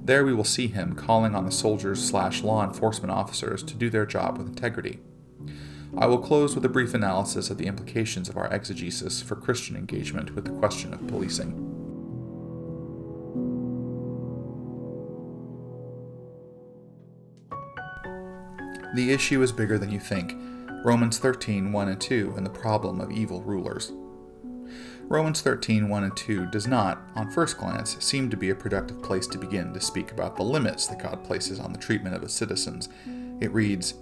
There 0.00 0.24
we 0.24 0.32
will 0.32 0.44
see 0.44 0.68
him 0.68 0.94
calling 0.94 1.34
on 1.34 1.44
the 1.44 1.50
soldiers 1.50 2.08
slash 2.08 2.44
law 2.44 2.64
enforcement 2.64 3.10
officers 3.10 3.64
to 3.64 3.74
do 3.74 3.90
their 3.90 4.06
job 4.06 4.38
with 4.38 4.46
integrity. 4.46 5.00
I 5.96 6.06
will 6.06 6.18
close 6.18 6.54
with 6.54 6.64
a 6.64 6.68
brief 6.68 6.94
analysis 6.94 7.50
of 7.50 7.58
the 7.58 7.66
implications 7.66 8.28
of 8.28 8.36
our 8.36 8.52
exegesis 8.52 9.22
for 9.22 9.36
Christian 9.36 9.76
engagement 9.76 10.34
with 10.34 10.44
the 10.44 10.58
question 10.58 10.92
of 10.92 11.06
policing. 11.06 11.64
The 18.94 19.12
issue 19.12 19.42
is 19.42 19.52
bigger 19.52 19.78
than 19.78 19.90
you 19.90 20.00
think 20.00 20.34
Romans 20.84 21.18
13 21.18 21.72
1 21.72 21.88
and 21.88 22.00
2, 22.00 22.34
and 22.36 22.44
the 22.44 22.50
problem 22.50 23.00
of 23.00 23.10
evil 23.10 23.42
rulers. 23.42 23.92
Romans 25.02 25.40
13 25.40 25.88
1 25.88 26.04
and 26.04 26.16
2 26.16 26.46
does 26.46 26.66
not, 26.66 27.02
on 27.14 27.30
first 27.30 27.58
glance, 27.58 27.96
seem 28.04 28.28
to 28.28 28.36
be 28.36 28.50
a 28.50 28.54
productive 28.54 29.02
place 29.02 29.26
to 29.28 29.38
begin 29.38 29.72
to 29.72 29.80
speak 29.80 30.12
about 30.12 30.36
the 30.36 30.42
limits 30.42 30.86
that 30.86 31.02
God 31.02 31.24
places 31.24 31.58
on 31.58 31.72
the 31.72 31.78
treatment 31.78 32.14
of 32.14 32.22
his 32.22 32.32
citizens. 32.32 32.88
It 33.40 33.52
reads, 33.52 33.94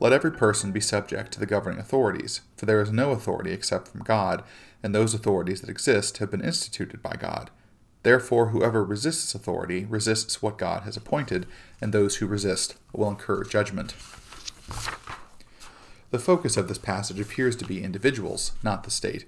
Let 0.00 0.14
every 0.14 0.32
person 0.32 0.72
be 0.72 0.80
subject 0.80 1.30
to 1.32 1.40
the 1.40 1.46
governing 1.46 1.78
authorities, 1.78 2.40
for 2.56 2.64
there 2.64 2.80
is 2.80 2.90
no 2.90 3.10
authority 3.10 3.52
except 3.52 3.88
from 3.88 4.02
God, 4.02 4.42
and 4.82 4.94
those 4.94 5.12
authorities 5.12 5.60
that 5.60 5.68
exist 5.68 6.18
have 6.18 6.30
been 6.30 6.42
instituted 6.42 7.02
by 7.02 7.16
God. 7.16 7.50
Therefore, 8.02 8.46
whoever 8.46 8.82
resists 8.82 9.34
authority 9.34 9.84
resists 9.84 10.40
what 10.40 10.56
God 10.56 10.84
has 10.84 10.96
appointed, 10.96 11.46
and 11.82 11.92
those 11.92 12.16
who 12.16 12.26
resist 12.26 12.76
will 12.94 13.10
incur 13.10 13.44
judgment. 13.44 13.94
The 16.10 16.18
focus 16.18 16.56
of 16.56 16.68
this 16.68 16.78
passage 16.78 17.20
appears 17.20 17.54
to 17.56 17.66
be 17.66 17.84
individuals, 17.84 18.52
not 18.62 18.84
the 18.84 18.90
state. 18.90 19.26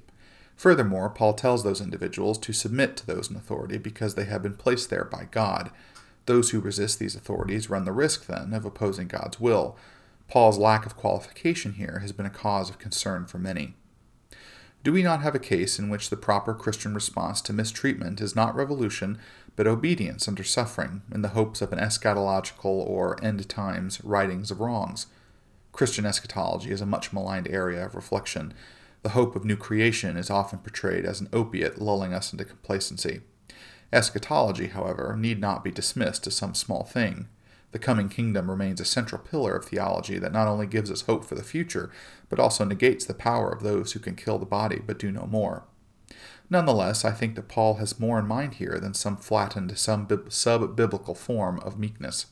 Furthermore, 0.57 1.11
Paul 1.11 1.35
tells 1.35 1.65
those 1.65 1.83
individuals 1.83 2.39
to 2.39 2.55
submit 2.55 2.97
to 2.97 3.07
those 3.07 3.31
in 3.31 3.37
authority 3.37 3.77
because 3.77 4.15
they 4.15 4.25
have 4.25 4.43
been 4.43 4.57
placed 4.57 4.89
there 4.89 5.05
by 5.05 5.29
God. 5.31 5.71
Those 6.25 6.51
who 6.51 6.61
resist 6.61 6.99
these 6.99 7.15
authorities 7.15 7.69
run 7.69 7.85
the 7.85 7.93
risk, 7.93 8.27
then, 8.27 8.55
of 8.55 8.65
opposing 8.65 9.09
God's 9.09 9.39
will. 9.39 9.77
Paul's 10.32 10.56
lack 10.56 10.87
of 10.87 10.96
qualification 10.96 11.75
here 11.75 11.99
has 11.99 12.11
been 12.11 12.25
a 12.25 12.31
cause 12.31 12.70
of 12.70 12.79
concern 12.79 13.26
for 13.26 13.37
many. 13.37 13.75
Do 14.82 14.90
we 14.90 15.02
not 15.02 15.20
have 15.20 15.34
a 15.34 15.38
case 15.38 15.79
in 15.79 15.90
which 15.90 16.08
the 16.08 16.17
proper 16.17 16.55
Christian 16.55 16.94
response 16.94 17.43
to 17.43 17.52
mistreatment 17.52 18.19
is 18.19 18.34
not 18.34 18.55
revolution, 18.55 19.19
but 19.56 19.67
obedience 19.67 20.26
under 20.26 20.43
suffering, 20.43 21.02
in 21.12 21.20
the 21.20 21.37
hopes 21.37 21.61
of 21.61 21.70
an 21.70 21.79
eschatological 21.79 22.64
or 22.64 23.23
end 23.23 23.46
times 23.50 24.02
writings 24.02 24.50
of 24.50 24.61
wrongs? 24.61 25.06
Christian 25.70 26.06
eschatology 26.06 26.71
is 26.71 26.80
a 26.80 26.87
much 26.87 27.12
maligned 27.12 27.49
area 27.49 27.85
of 27.85 27.95
reflection. 27.95 28.54
The 29.02 29.11
hope 29.11 29.37
of 29.37 29.45
new 29.45 29.57
creation 29.57 30.16
is 30.16 30.30
often 30.30 30.61
portrayed 30.61 31.04
as 31.04 31.21
an 31.21 31.28
opiate 31.35 31.78
lulling 31.78 32.14
us 32.14 32.33
into 32.33 32.47
complacency. 32.47 33.21
Eschatology, 33.92 34.68
however, 34.68 35.14
need 35.14 35.38
not 35.38 35.62
be 35.62 35.71
dismissed 35.71 36.26
as 36.26 36.35
some 36.35 36.54
small 36.54 36.85
thing. 36.85 37.28
The 37.73 37.79
coming 37.79 38.09
kingdom 38.09 38.50
remains 38.50 38.81
a 38.81 38.85
central 38.85 39.21
pillar 39.21 39.57
of 39.57 39.64
theology 39.64 40.19
that 40.19 40.33
not 40.33 40.47
only 40.47 40.67
gives 40.67 40.91
us 40.91 41.02
hope 41.02 41.25
for 41.25 41.35
the 41.35 41.43
future, 41.43 41.91
but 42.29 42.38
also 42.38 42.64
negates 42.64 43.05
the 43.05 43.14
power 43.14 43.50
of 43.50 43.62
those 43.62 43.93
who 43.93 44.00
can 44.00 44.14
kill 44.14 44.38
the 44.38 44.47
body 44.47 44.81
but 44.87 44.99
do 44.99 45.11
no 45.11 45.26
more. 45.26 45.64
Nonetheless, 46.50 47.05
I 47.05 47.12
think 47.12 47.35
that 47.35 47.49
Paul 47.49 47.75
has 47.75 47.99
more 47.99 48.19
in 48.19 48.26
mind 48.26 48.55
here 48.55 48.79
than 48.79 48.95
some 48.95 49.17
flattened, 49.17 49.76
some 49.79 50.07
sub 50.29 50.76
biblical 50.76 51.14
form 51.14 51.59
of 51.61 51.79
meekness 51.79 52.26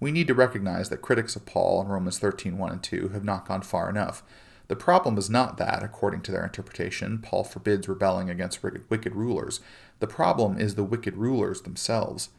we 0.00 0.12
need 0.12 0.26
to 0.26 0.34
recognize 0.34 0.88
that 0.88 1.02
critics 1.02 1.36
of 1.36 1.46
Paul 1.46 1.80
in 1.82 1.88
Romans 1.88 2.18
13 2.18 2.58
1 2.58 2.72
and 2.72 2.82
2 2.82 3.08
have 3.08 3.24
not 3.24 3.46
gone 3.46 3.62
far 3.62 3.88
enough. 3.88 4.22
The 4.68 4.76
problem 4.76 5.18
is 5.18 5.28
not 5.28 5.58
that, 5.58 5.82
according 5.82 6.22
to 6.22 6.32
their 6.32 6.44
interpretation, 6.44 7.18
Paul 7.18 7.44
forbids 7.44 7.88
rebelling 7.88 8.30
against 8.30 8.62
wicked 8.62 9.14
rulers. 9.14 9.60
The 10.00 10.06
problem 10.06 10.58
is 10.58 10.74
the 10.74 10.84
wicked 10.84 11.16
rulers 11.16 11.62
themselves. 11.62 12.30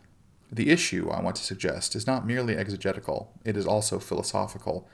The 0.52 0.70
issue, 0.70 1.10
I 1.10 1.22
want 1.22 1.36
to 1.38 1.44
suggest, 1.44 1.96
is 1.96 2.08
not 2.08 2.26
merely 2.26 2.56
exegetical, 2.56 3.32
it 3.44 3.58
is 3.58 3.66
also 3.66 4.00
philosophical. 4.00 4.88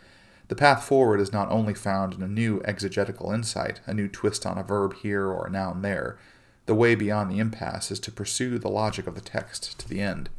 The 0.47 0.55
path 0.55 0.83
forward 0.83 1.19
is 1.19 1.31
not 1.31 1.49
only 1.49 1.73
found 1.73 2.13
in 2.13 2.21
a 2.21 2.27
new 2.27 2.61
exegetical 2.65 3.31
insight, 3.31 3.79
a 3.85 3.93
new 3.93 4.07
twist 4.07 4.45
on 4.45 4.57
a 4.57 4.63
verb 4.63 4.95
here 4.95 5.27
or 5.27 5.47
a 5.47 5.51
noun 5.51 5.81
there. 5.81 6.17
The 6.65 6.75
way 6.75 6.95
beyond 6.95 7.31
the 7.31 7.39
impasse 7.39 7.91
is 7.91 7.99
to 8.01 8.11
pursue 8.11 8.59
the 8.59 8.69
logic 8.69 9.07
of 9.07 9.15
the 9.15 9.21
text 9.21 9.79
to 9.79 9.87
the 9.87 10.01
end. 10.01 10.29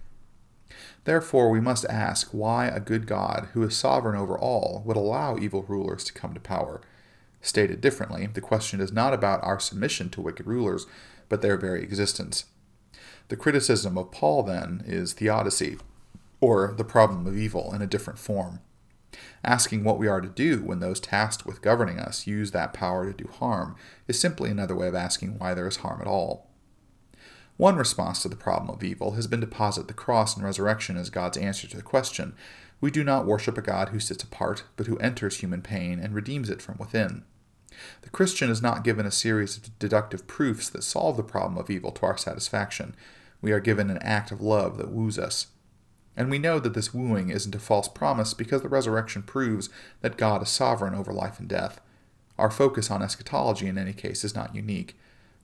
Therefore, 1.04 1.50
we 1.50 1.60
must 1.60 1.84
ask 1.86 2.28
why 2.30 2.66
a 2.66 2.80
good 2.80 3.06
God, 3.06 3.48
who 3.52 3.62
is 3.62 3.76
sovereign 3.76 4.16
over 4.16 4.38
all, 4.38 4.82
would 4.84 4.96
allow 4.96 5.36
evil 5.36 5.62
rulers 5.62 6.04
to 6.04 6.12
come 6.12 6.32
to 6.34 6.40
power. 6.40 6.80
Stated 7.40 7.80
differently, 7.80 8.26
the 8.26 8.40
question 8.40 8.80
is 8.80 8.92
not 8.92 9.12
about 9.12 9.42
our 9.42 9.58
submission 9.58 10.10
to 10.10 10.20
wicked 10.20 10.46
rulers, 10.46 10.86
but 11.28 11.42
their 11.42 11.56
very 11.56 11.82
existence. 11.82 12.44
The 13.32 13.38
criticism 13.38 13.96
of 13.96 14.12
Paul, 14.12 14.42
then, 14.42 14.82
is 14.84 15.14
theodicy, 15.14 15.78
or 16.42 16.74
the 16.76 16.84
problem 16.84 17.26
of 17.26 17.34
evil 17.34 17.72
in 17.72 17.80
a 17.80 17.86
different 17.86 18.18
form. 18.18 18.60
Asking 19.42 19.84
what 19.84 19.98
we 19.98 20.06
are 20.06 20.20
to 20.20 20.28
do 20.28 20.62
when 20.62 20.80
those 20.80 21.00
tasked 21.00 21.46
with 21.46 21.62
governing 21.62 21.98
us 21.98 22.26
use 22.26 22.50
that 22.50 22.74
power 22.74 23.10
to 23.10 23.24
do 23.24 23.30
harm 23.30 23.74
is 24.06 24.20
simply 24.20 24.50
another 24.50 24.74
way 24.74 24.86
of 24.86 24.94
asking 24.94 25.38
why 25.38 25.54
there 25.54 25.66
is 25.66 25.76
harm 25.76 26.02
at 26.02 26.06
all. 26.06 26.50
One 27.56 27.76
response 27.76 28.20
to 28.20 28.28
the 28.28 28.36
problem 28.36 28.68
of 28.68 28.84
evil 28.84 29.12
has 29.12 29.26
been 29.26 29.40
to 29.40 29.46
posit 29.46 29.88
the 29.88 29.94
cross 29.94 30.36
and 30.36 30.44
resurrection 30.44 30.98
as 30.98 31.08
God's 31.08 31.38
answer 31.38 31.66
to 31.68 31.76
the 31.78 31.82
question. 31.82 32.34
We 32.82 32.90
do 32.90 33.02
not 33.02 33.24
worship 33.24 33.56
a 33.56 33.62
God 33.62 33.88
who 33.88 33.98
sits 33.98 34.22
apart, 34.22 34.64
but 34.76 34.88
who 34.88 34.98
enters 34.98 35.38
human 35.38 35.62
pain 35.62 35.98
and 35.98 36.14
redeems 36.14 36.50
it 36.50 36.60
from 36.60 36.76
within. 36.76 37.24
The 38.02 38.10
Christian 38.10 38.50
is 38.50 38.60
not 38.60 38.84
given 38.84 39.06
a 39.06 39.10
series 39.10 39.56
of 39.56 39.78
deductive 39.78 40.26
proofs 40.26 40.68
that 40.68 40.84
solve 40.84 41.16
the 41.16 41.22
problem 41.22 41.56
of 41.56 41.70
evil 41.70 41.92
to 41.92 42.04
our 42.04 42.18
satisfaction. 42.18 42.94
We 43.42 43.52
are 43.52 43.60
given 43.60 43.90
an 43.90 43.98
act 43.98 44.32
of 44.32 44.40
love 44.40 44.78
that 44.78 44.90
woos 44.90 45.18
us. 45.18 45.48
And 46.16 46.30
we 46.30 46.38
know 46.38 46.58
that 46.58 46.74
this 46.74 46.94
wooing 46.94 47.30
isn't 47.30 47.54
a 47.54 47.58
false 47.58 47.88
promise 47.88 48.34
because 48.34 48.62
the 48.62 48.68
resurrection 48.68 49.22
proves 49.22 49.68
that 50.00 50.16
God 50.16 50.42
is 50.42 50.48
sovereign 50.48 50.94
over 50.94 51.12
life 51.12 51.38
and 51.38 51.48
death. 51.48 51.80
Our 52.38 52.50
focus 52.50 52.90
on 52.90 53.02
eschatology, 53.02 53.66
in 53.66 53.78
any 53.78 53.92
case, 53.92 54.24
is 54.24 54.34
not 54.34 54.54
unique. 54.54 54.96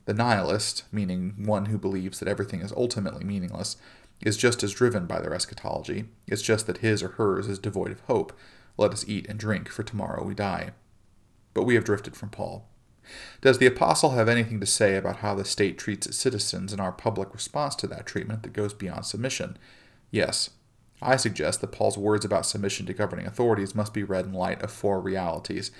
The 0.05 0.13
nihilist, 0.13 0.83
meaning 0.91 1.35
one 1.37 1.65
who 1.65 1.77
believes 1.77 2.19
that 2.19 2.27
everything 2.27 2.61
is 2.61 2.71
ultimately 2.71 3.23
meaningless, 3.23 3.77
is 4.21 4.37
just 4.37 4.63
as 4.63 4.73
driven 4.73 5.05
by 5.05 5.19
their 5.19 5.33
eschatology. 5.33 6.05
It's 6.27 6.41
just 6.41 6.67
that 6.67 6.79
his 6.79 7.03
or 7.03 7.09
hers 7.09 7.47
is 7.47 7.59
devoid 7.59 7.91
of 7.91 8.01
hope. 8.01 8.33
Let 8.77 8.91
us 8.91 9.07
eat 9.07 9.27
and 9.27 9.39
drink, 9.39 9.69
for 9.69 9.83
tomorrow 9.83 10.23
we 10.23 10.33
die. 10.33 10.71
But 11.53 11.63
we 11.63 11.75
have 11.75 11.83
drifted 11.83 12.15
from 12.15 12.29
Paul. 12.29 12.67
Does 13.41 13.57
the 13.57 13.65
apostle 13.65 14.11
have 14.11 14.29
anything 14.29 14.59
to 14.59 14.65
say 14.65 14.95
about 14.95 15.17
how 15.17 15.35
the 15.35 15.45
state 15.45 15.77
treats 15.77 16.07
its 16.07 16.17
citizens 16.17 16.71
and 16.71 16.81
our 16.81 16.91
public 16.91 17.33
response 17.33 17.75
to 17.75 17.87
that 17.87 18.05
treatment 18.05 18.43
that 18.43 18.53
goes 18.53 18.73
beyond 18.73 19.05
submission? 19.05 19.57
Yes. 20.11 20.51
I 21.01 21.15
suggest 21.15 21.61
that 21.61 21.71
Paul's 21.71 21.97
words 21.97 22.25
about 22.25 22.45
submission 22.45 22.85
to 22.87 22.93
governing 22.93 23.25
authorities 23.25 23.73
must 23.73 23.93
be 23.93 24.03
read 24.03 24.25
in 24.25 24.33
light 24.33 24.61
of 24.61 24.71
four 24.71 24.99
realities. 24.99 25.71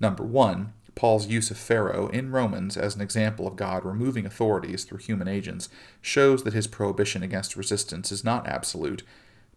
Number 0.00 0.24
one, 0.24 0.72
Paul's 0.94 1.26
use 1.26 1.50
of 1.50 1.56
Pharaoh 1.56 2.08
in 2.08 2.30
Romans 2.30 2.76
as 2.76 2.94
an 2.94 3.00
example 3.00 3.46
of 3.46 3.56
God 3.56 3.84
removing 3.84 4.26
authorities 4.26 4.84
through 4.84 4.98
human 4.98 5.28
agents 5.28 5.68
shows 6.00 6.44
that 6.44 6.54
his 6.54 6.66
prohibition 6.66 7.22
against 7.22 7.56
resistance 7.56 8.12
is 8.12 8.24
not 8.24 8.46
absolute. 8.46 9.02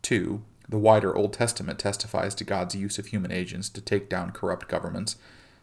Two, 0.01 0.43
the 0.69 0.77
wider 0.77 1.15
Old 1.15 1.34
Testament 1.34 1.79
testifies 1.79 2.36
to 2.36 2.43
God's 2.43 2.75
use 2.75 3.00
of 3.00 3.07
human 3.07 3.31
agents 3.31 3.69
to 3.69 3.81
take 3.81 4.10
down 4.10 4.31
corrupt 4.31 4.67
governments. 4.67 5.15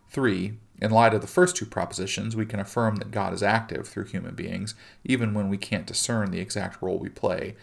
Three, 0.08 0.54
in 0.80 0.90
light 0.90 1.14
of 1.14 1.20
the 1.20 1.26
first 1.26 1.56
two 1.56 1.66
propositions, 1.66 2.34
we 2.34 2.46
can 2.46 2.60
affirm 2.60 2.96
that 2.96 3.10
God 3.10 3.32
is 3.32 3.42
active 3.42 3.86
through 3.86 4.06
human 4.06 4.34
beings, 4.34 4.74
even 5.04 5.32
when 5.32 5.48
we 5.48 5.56
can't 5.56 5.86
discern 5.86 6.30
the 6.30 6.40
exact 6.40 6.82
role 6.82 6.98
we 6.98 7.08
play. 7.08 7.54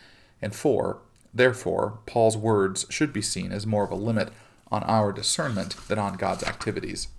And 0.41 0.55
four, 0.55 0.99
therefore, 1.33 1.99
Paul's 2.05 2.37
words 2.37 2.85
should 2.89 3.11
be 3.11 3.21
seen 3.21 3.51
as 3.51 3.67
more 3.67 3.83
of 3.83 3.91
a 3.91 3.95
limit 3.95 4.29
on 4.71 4.83
our 4.83 5.11
discernment 5.11 5.75
than 5.87 5.99
on 5.99 6.15
God's 6.15 6.43
activities. 6.43 7.09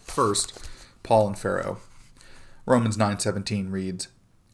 First, 0.00 0.68
Paul 1.02 1.28
and 1.28 1.38
Pharaoh. 1.38 1.78
Romans 2.66 2.96
9:17 2.96 3.70
reads, 3.70 4.08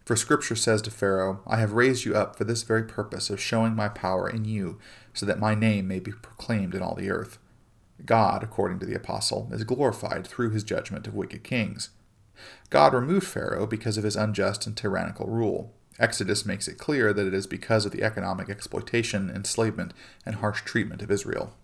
"For 0.04 0.16
scripture 0.16 0.56
says 0.56 0.82
to 0.82 0.90
Pharaoh, 0.90 1.40
I 1.46 1.58
have 1.58 1.72
raised 1.72 2.04
you 2.04 2.14
up 2.16 2.36
for 2.36 2.44
this 2.44 2.62
very 2.62 2.82
purpose 2.82 3.30
of 3.30 3.40
showing 3.40 3.74
my 3.74 3.88
power 3.88 4.28
in 4.28 4.44
you, 4.44 4.78
so 5.14 5.24
that 5.26 5.38
my 5.38 5.54
name 5.54 5.88
may 5.88 6.00
be 6.00 6.12
proclaimed 6.12 6.74
in 6.74 6.82
all 6.82 6.94
the 6.94 7.10
earth." 7.10 7.38
God, 8.04 8.42
according 8.42 8.78
to 8.80 8.86
the 8.86 8.94
apostle, 8.94 9.48
is 9.52 9.64
glorified 9.64 10.26
through 10.26 10.50
his 10.50 10.64
judgment 10.64 11.06
of 11.06 11.14
wicked 11.14 11.42
kings. 11.42 11.90
God 12.70 12.92
removed 12.92 13.26
Pharaoh 13.26 13.66
because 13.66 13.96
of 13.96 14.04
his 14.04 14.16
unjust 14.16 14.66
and 14.66 14.76
tyrannical 14.76 15.26
rule. 15.26 15.72
Exodus 15.98 16.44
makes 16.44 16.68
it 16.68 16.78
clear 16.78 17.12
that 17.12 17.26
it 17.26 17.32
is 17.32 17.46
because 17.46 17.86
of 17.86 17.92
the 17.92 18.02
economic 18.02 18.50
exploitation, 18.50 19.30
enslavement, 19.30 19.94
and 20.26 20.36
harsh 20.36 20.62
treatment 20.62 21.00
of 21.00 21.10
Israel. 21.10 21.54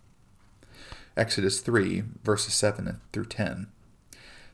Exodus 1.16 1.60
3, 1.60 2.04
verses 2.24 2.54
7 2.54 3.00
through 3.12 3.26
10. 3.26 3.66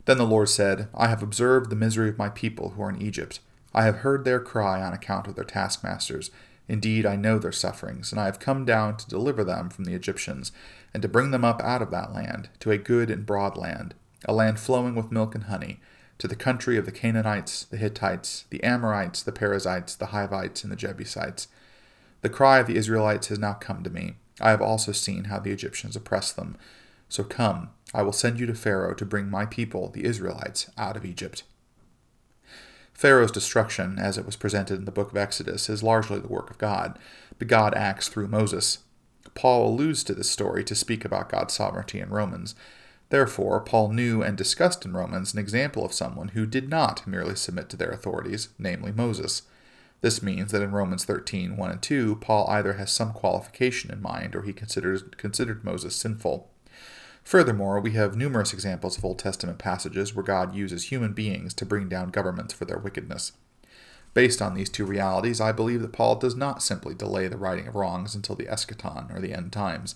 Then 0.07 0.19
the 0.19 0.25
Lord 0.25 0.49
said, 0.49 0.89
I 0.95 1.07
have 1.07 1.23
observed 1.23 1.71
the 1.71 1.77
misery 1.77 2.09
of 2.09 2.19
my 2.19 2.29
people 2.29 2.71
who 2.71 2.83
are 2.83 2.91
in 2.91 3.01
Egypt. 3.01 3.39
I 3.73 3.85
have 3.85 3.99
heard 3.99 4.25
their 4.25 4.41
cry 4.41 4.83
on 4.83 4.93
account 4.93 5.29
of 5.29 5.37
their 5.37 5.45
taskmasters. 5.45 6.31
Indeed, 6.67 7.07
I 7.07 7.15
know 7.15 7.39
their 7.39 7.53
sufferings, 7.53 8.11
and 8.11 8.21
I 8.21 8.25
have 8.25 8.41
come 8.41 8.65
down 8.65 8.97
to 8.97 9.09
deliver 9.09 9.45
them 9.45 9.71
from 9.71 9.85
the 9.85 9.95
Egyptians, 9.95 10.51
and 10.93 11.03
to 11.03 11.09
bring 11.09 11.31
them 11.31 11.45
up 11.45 11.63
out 11.63 11.83
of 11.83 11.91
that 11.91 12.13
land, 12.13 12.49
to 12.61 12.71
a 12.71 12.79
good 12.79 13.11
and 13.11 13.27
broad 13.27 13.57
land, 13.57 13.95
a 14.25 14.33
land 14.33 14.59
flowing 14.59 14.95
with 14.95 15.13
milk 15.13 15.35
and 15.35 15.45
honey, 15.45 15.81
to 16.19 16.27
the 16.27 16.37
country 16.37 16.77
of 16.77 16.85
the 16.87 16.93
Canaanites, 16.93 17.65
the 17.65 17.77
Hittites, 17.77 18.45
the 18.51 18.63
Amorites, 18.65 19.23
the 19.23 19.33
Perizzites, 19.33 19.95
the 19.95 20.07
Hivites, 20.07 20.65
and 20.65 20.73
the 20.73 20.77
Jebusites. 20.77 21.49
The 22.23 22.29
cry 22.29 22.59
of 22.59 22.67
the 22.67 22.77
Israelites 22.77 23.29
has 23.29 23.39
now 23.39 23.53
come 23.53 23.85
to 23.85 23.91
me 23.91 24.17
I 24.41 24.51
have 24.51 24.63
also 24.63 24.93
seen 24.93 25.25
how 25.25 25.39
the 25.41 25.51
Egyptians 25.51 25.97
oppress 25.97 26.33
them. 26.33 26.57
So 27.09 27.25
come, 27.25 27.71
I 27.95 28.03
will 28.03 28.13
send 28.13 28.39
you 28.39 28.47
to 28.47 28.55
Pharaoh 28.55 28.95
to 28.95 29.05
bring 29.05 29.31
my 29.31 29.47
people, 29.47 29.89
the 29.89 30.05
Israelites, 30.05 30.71
out 30.77 30.97
of 30.97 31.05
Egypt. 31.05 31.43
Pharaoh's 32.93 33.33
destruction, 33.33 33.99
as 33.99 34.19
it 34.19 34.27
was 34.27 34.37
presented 34.37 34.79
in 34.79 34.85
the 34.85 34.93
book 34.93 35.11
of 35.11 35.17
Exodus, 35.17 35.69
is 35.69 35.83
largely 35.83 36.19
the 36.19 36.29
work 36.29 36.51
of 36.51 36.59
God, 36.59 36.99
but 37.39 37.49
God 37.49 37.75
acts 37.75 38.09
through 38.09 38.29
Moses. 38.29 38.79
Paul 39.39 39.69
alludes 39.69 40.03
to 40.03 40.15
this 40.15 40.29
story 40.29 40.65
to 40.65 40.75
speak 40.75 41.05
about 41.05 41.29
God's 41.29 41.55
sovereignty 41.55 42.01
in 42.01 42.11
Romans. 42.11 42.57
Therefore, 43.11 43.61
Paul 43.61 43.91
knew 43.93 44.21
and 44.21 44.37
discussed 44.37 44.85
in 44.85 44.95
Romans 44.95 45.33
an 45.33 45.39
example 45.39 45.85
of 45.85 45.93
someone 45.93 46.31
who 46.31 46.45
did 46.45 46.69
not 46.69 47.07
merely 47.07 47.37
submit 47.37 47.69
to 47.69 47.77
their 47.77 47.91
authorities, 47.91 48.49
namely 48.59 48.91
Moses. 48.91 49.43
This 50.01 50.25
means 50.25 50.51
that 50.51 50.61
in 50.61 50.73
Romans 50.73 51.05
13, 51.05 51.57
1 51.57 51.71
and 51.71 51.81
2, 51.81 52.17
Paul 52.17 52.49
either 52.49 52.73
has 52.73 52.91
some 52.91 53.13
qualification 53.13 53.93
in 53.93 54.03
mind 54.03 54.35
or 54.35 54.43
he 54.43 54.53
considers, 54.53 55.05
considered 55.17 55.63
Moses 55.63 55.95
sinful. 55.95 56.51
Furthermore, 57.23 57.79
we 57.79 57.93
have 57.93 58.17
numerous 58.17 58.53
examples 58.53 58.99
of 58.99 59.05
Old 59.05 59.21
Testament 59.21 59.59
passages 59.59 60.17
where 60.17 60.25
God 60.25 60.53
uses 60.53 60.91
human 60.91 61.13
beings 61.13 61.55
to 61.55 61.65
bring 61.65 61.89
down 61.89 62.11
governments 62.11 62.55
for 62.55 62.65
their 62.65 62.79
wickedness. 62.79 63.31
Based 64.19 64.43
on 64.43 64.55
these 64.55 64.69
two 64.69 64.85
realities, 64.85 65.41
I 65.41 65.53
believe 65.53 65.81
that 65.81 65.93
Paul 65.93 66.17
does 66.17 66.35
not 66.35 66.61
simply 66.61 66.93
delay 66.93 67.29
the 67.29 67.37
righting 67.37 67.69
of 67.69 67.77
wrongs 67.77 68.17
until 68.17 68.35
the 68.35 68.47
eschaton 68.47 69.15
or 69.15 69.21
the 69.21 69.33
end 69.33 69.53
times. 69.53 69.95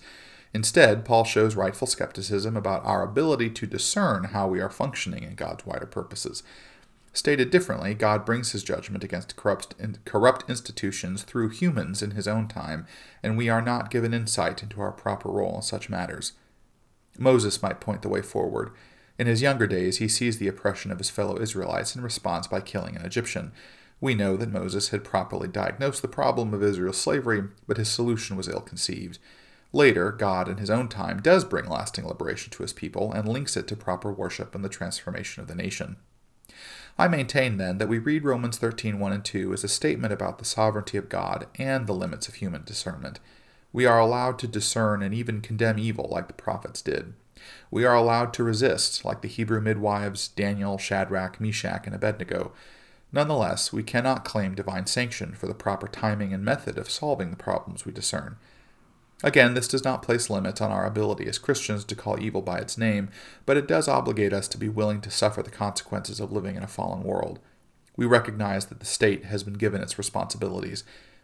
Instead, 0.54 1.04
Paul 1.04 1.24
shows 1.24 1.56
rightful 1.56 1.88
skepticism 1.88 2.56
about 2.56 2.84
our 2.84 3.02
ability 3.02 3.50
to 3.50 3.66
discern 3.66 4.26
how 4.26 4.46
we 4.46 4.60
are 4.60 4.70
functioning 4.70 5.24
in 5.24 5.34
God's 5.34 5.66
wider 5.66 5.86
purposes. 5.86 6.44
Stated 7.12 7.50
differently, 7.50 7.94
God 7.94 8.24
brings 8.24 8.52
his 8.52 8.62
judgment 8.62 9.02
against 9.02 9.34
corrupt, 9.34 9.74
corrupt 10.04 10.48
institutions 10.48 11.24
through 11.24 11.48
humans 11.48 12.00
in 12.00 12.12
his 12.12 12.28
own 12.28 12.46
time, 12.46 12.86
and 13.24 13.36
we 13.36 13.48
are 13.48 13.60
not 13.60 13.90
given 13.90 14.14
insight 14.14 14.62
into 14.62 14.80
our 14.80 14.92
proper 14.92 15.30
role 15.30 15.56
in 15.56 15.62
such 15.62 15.90
matters. 15.90 16.34
Moses 17.18 17.60
might 17.60 17.80
point 17.80 18.02
the 18.02 18.08
way 18.08 18.22
forward. 18.22 18.70
In 19.18 19.26
his 19.26 19.42
younger 19.42 19.66
days, 19.66 19.98
he 19.98 20.06
sees 20.06 20.38
the 20.38 20.46
oppression 20.46 20.92
of 20.92 20.98
his 20.98 21.10
fellow 21.10 21.40
Israelites 21.40 21.96
and 21.96 22.04
responds 22.04 22.46
by 22.46 22.60
killing 22.60 22.94
an 22.94 23.04
Egyptian. 23.04 23.50
We 24.02 24.16
know 24.16 24.36
that 24.36 24.50
Moses 24.50 24.88
had 24.88 25.04
properly 25.04 25.46
diagnosed 25.46 26.02
the 26.02 26.08
problem 26.08 26.52
of 26.52 26.62
Israel's 26.62 27.00
slavery, 27.00 27.44
but 27.68 27.76
his 27.76 27.88
solution 27.88 28.36
was 28.36 28.48
ill 28.48 28.60
conceived. 28.60 29.20
Later, 29.72 30.10
God, 30.10 30.48
in 30.48 30.56
his 30.56 30.70
own 30.70 30.88
time, 30.88 31.22
does 31.22 31.44
bring 31.44 31.68
lasting 31.68 32.08
liberation 32.08 32.50
to 32.50 32.64
his 32.64 32.72
people 32.72 33.12
and 33.12 33.28
links 33.28 33.56
it 33.56 33.68
to 33.68 33.76
proper 33.76 34.12
worship 34.12 34.56
and 34.56 34.64
the 34.64 34.68
transformation 34.68 35.40
of 35.40 35.46
the 35.46 35.54
nation. 35.54 35.98
I 36.98 37.06
maintain, 37.06 37.58
then, 37.58 37.78
that 37.78 37.88
we 37.88 38.00
read 38.00 38.24
Romans 38.24 38.58
13 38.58 38.98
1 38.98 39.12
and 39.12 39.24
2 39.24 39.52
as 39.52 39.62
a 39.62 39.68
statement 39.68 40.12
about 40.12 40.40
the 40.40 40.44
sovereignty 40.44 40.98
of 40.98 41.08
God 41.08 41.46
and 41.54 41.86
the 41.86 41.94
limits 41.94 42.26
of 42.26 42.34
human 42.34 42.64
discernment. 42.64 43.20
We 43.72 43.86
are 43.86 44.00
allowed 44.00 44.36
to 44.40 44.48
discern 44.48 45.04
and 45.04 45.14
even 45.14 45.40
condemn 45.40 45.78
evil 45.78 46.08
like 46.10 46.26
the 46.26 46.34
prophets 46.34 46.82
did. 46.82 47.14
We 47.70 47.84
are 47.84 47.94
allowed 47.94 48.34
to 48.34 48.42
resist, 48.42 49.04
like 49.04 49.22
the 49.22 49.28
Hebrew 49.28 49.60
midwives 49.60 50.26
Daniel, 50.26 50.76
Shadrach, 50.76 51.40
Meshach, 51.40 51.86
and 51.86 51.94
Abednego. 51.94 52.52
Nonetheless, 53.12 53.72
we 53.72 53.82
cannot 53.82 54.24
claim 54.24 54.54
divine 54.54 54.86
sanction 54.86 55.34
for 55.34 55.46
the 55.46 55.54
proper 55.54 55.86
timing 55.86 56.32
and 56.32 56.44
method 56.44 56.78
of 56.78 56.90
solving 56.90 57.30
the 57.30 57.36
problems 57.36 57.84
we 57.84 57.92
discern. 57.92 58.36
Again, 59.22 59.54
this 59.54 59.68
does 59.68 59.84
not 59.84 60.02
place 60.02 60.30
limits 60.30 60.60
on 60.60 60.72
our 60.72 60.84
ability 60.84 61.28
as 61.28 61.38
Christians 61.38 61.84
to 61.84 61.94
call 61.94 62.20
evil 62.20 62.42
by 62.42 62.58
its 62.58 62.76
name, 62.76 63.08
but 63.46 63.56
it 63.56 63.68
does 63.68 63.86
obligate 63.86 64.32
us 64.32 64.48
to 64.48 64.58
be 64.58 64.68
willing 64.68 65.00
to 65.02 65.10
suffer 65.10 65.42
the 65.42 65.50
consequences 65.50 66.18
of 66.18 66.32
living 66.32 66.56
in 66.56 66.62
a 66.62 66.68
fallen 66.68 67.04
world. 67.04 67.38
We 67.96 68.06
recognize 68.06 68.66
that 68.66 68.80
the 68.80 68.86
state 68.86 69.26
has 69.26 69.44
been 69.44 69.54
given 69.54 69.82
its 69.82 69.98
responsibilities. 69.98 70.82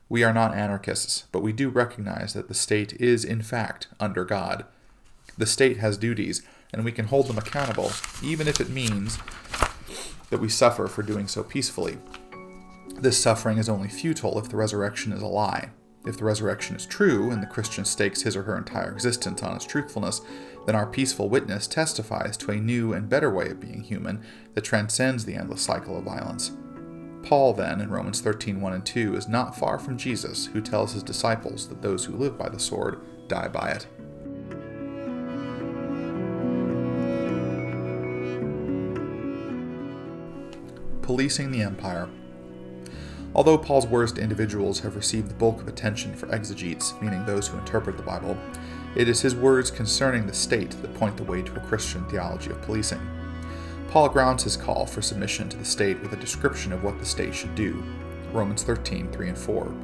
We 0.08 0.22
are 0.22 0.32
not 0.32 0.54
anarchists, 0.54 1.24
but 1.32 1.42
we 1.42 1.52
do 1.52 1.70
recognize 1.70 2.34
that 2.34 2.48
the 2.48 2.54
state 2.54 2.92
is, 3.00 3.24
in 3.24 3.42
fact, 3.42 3.88
under 3.98 4.24
God. 4.24 4.64
The 5.36 5.46
state 5.46 5.78
has 5.78 5.96
duties, 5.96 6.42
and 6.72 6.84
we 6.84 6.92
can 6.92 7.06
hold 7.06 7.26
them 7.26 7.38
accountable, 7.38 7.90
even 8.22 8.46
if 8.46 8.60
it 8.60 8.68
means 8.68 9.18
that 10.30 10.40
we 10.40 10.48
suffer 10.48 10.86
for 10.86 11.02
doing 11.02 11.28
so 11.28 11.42
peacefully. 11.42 11.98
This 13.00 13.20
suffering 13.20 13.58
is 13.58 13.68
only 13.68 13.88
futile 13.88 14.38
if 14.38 14.48
the 14.48 14.56
resurrection 14.56 15.12
is 15.12 15.22
a 15.22 15.26
lie. 15.26 15.70
If 16.06 16.16
the 16.16 16.24
resurrection 16.24 16.74
is 16.76 16.86
true, 16.86 17.30
and 17.30 17.42
the 17.42 17.46
Christian 17.46 17.84
stakes 17.84 18.22
his 18.22 18.36
or 18.36 18.42
her 18.44 18.56
entire 18.56 18.90
existence 18.92 19.42
on 19.42 19.54
its 19.54 19.64
truthfulness, 19.64 20.20
then 20.66 20.74
our 20.74 20.86
peaceful 20.86 21.28
witness 21.28 21.66
testifies 21.66 22.36
to 22.38 22.50
a 22.50 22.56
new 22.56 22.92
and 22.92 23.08
better 23.08 23.30
way 23.30 23.50
of 23.50 23.60
being 23.60 23.82
human 23.82 24.24
that 24.54 24.64
transcends 24.64 25.24
the 25.24 25.34
endless 25.34 25.62
cycle 25.62 25.98
of 25.98 26.04
violence. 26.04 26.52
Paul, 27.22 27.52
then, 27.52 27.80
in 27.80 27.90
Romans 27.90 28.20
13 28.20 28.60
1 28.60 28.72
and 28.72 28.86
2, 28.86 29.16
is 29.16 29.28
not 29.28 29.56
far 29.56 29.78
from 29.78 29.98
Jesus, 29.98 30.46
who 30.46 30.60
tells 30.60 30.92
his 30.92 31.02
disciples 31.02 31.68
that 31.68 31.82
those 31.82 32.04
who 32.04 32.16
live 32.16 32.38
by 32.38 32.48
the 32.48 32.60
sword 32.60 33.00
die 33.28 33.48
by 33.48 33.70
it. 33.70 33.86
Policing 41.08 41.50
the 41.50 41.62
Empire. 41.62 42.06
Although 43.34 43.56
Paul's 43.56 43.86
worst 43.86 44.18
individuals 44.18 44.80
have 44.80 44.94
received 44.94 45.30
the 45.30 45.34
bulk 45.36 45.62
of 45.62 45.66
attention 45.66 46.14
for 46.14 46.30
exegetes, 46.30 46.92
meaning 47.00 47.24
those 47.24 47.48
who 47.48 47.56
interpret 47.56 47.96
the 47.96 48.02
Bible, 48.02 48.36
it 48.94 49.08
is 49.08 49.22
his 49.22 49.34
words 49.34 49.70
concerning 49.70 50.26
the 50.26 50.34
state 50.34 50.72
that 50.82 50.92
point 50.92 51.16
the 51.16 51.22
way 51.22 51.40
to 51.40 51.56
a 51.56 51.60
Christian 51.60 52.04
theology 52.10 52.50
of 52.50 52.60
policing. 52.60 53.00
Paul 53.88 54.10
grounds 54.10 54.42
his 54.42 54.54
call 54.54 54.84
for 54.84 55.00
submission 55.00 55.48
to 55.48 55.56
the 55.56 55.64
state 55.64 55.98
with 56.02 56.12
a 56.12 56.16
description 56.16 56.74
of 56.74 56.84
what 56.84 56.98
the 56.98 57.06
state 57.06 57.34
should 57.34 57.54
do. 57.54 57.82
Romans 58.30 58.62
13, 58.62 59.10
3 59.10 59.28
and 59.30 59.38
4. 59.38 59.74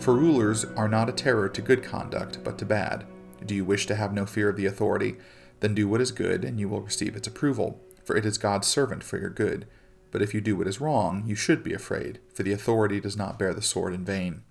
For 0.00 0.14
rulers 0.14 0.66
are 0.76 0.86
not 0.86 1.08
a 1.08 1.12
terror 1.12 1.48
to 1.48 1.62
good 1.62 1.82
conduct, 1.82 2.44
but 2.44 2.58
to 2.58 2.66
bad. 2.66 3.06
Do 3.46 3.54
you 3.54 3.64
wish 3.64 3.86
to 3.86 3.94
have 3.94 4.12
no 4.12 4.26
fear 4.26 4.50
of 4.50 4.56
the 4.56 4.66
authority? 4.66 5.16
Then 5.60 5.74
do 5.74 5.88
what 5.88 6.02
is 6.02 6.12
good, 6.12 6.44
and 6.44 6.60
you 6.60 6.68
will 6.68 6.82
receive 6.82 7.16
its 7.16 7.26
approval, 7.26 7.80
for 8.04 8.16
it 8.16 8.26
is 8.26 8.36
God's 8.36 8.66
servant 8.66 9.02
for 9.02 9.16
your 9.16 9.30
good. 9.30 9.66
But 10.12 10.22
if 10.22 10.32
you 10.32 10.40
do 10.40 10.54
what 10.54 10.68
is 10.68 10.80
wrong, 10.80 11.24
you 11.26 11.34
should 11.34 11.64
be 11.64 11.72
afraid, 11.72 12.20
for 12.32 12.44
the 12.44 12.52
authority 12.52 13.00
does 13.00 13.16
not 13.16 13.38
bear 13.38 13.52
the 13.52 13.62
sword 13.62 13.94
in 13.94 14.04
vain. 14.04 14.42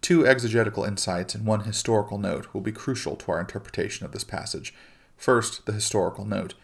Two 0.00 0.26
exegetical 0.26 0.84
insights 0.84 1.34
and 1.34 1.44
one 1.44 1.64
historical 1.64 2.18
note 2.18 2.52
will 2.54 2.60
be 2.60 2.72
crucial 2.72 3.16
to 3.16 3.32
our 3.32 3.40
interpretation 3.40 4.06
of 4.06 4.12
this 4.12 4.24
passage. 4.24 4.72
First, 5.16 5.66
the 5.66 5.72
historical 5.72 6.24
note. 6.24 6.54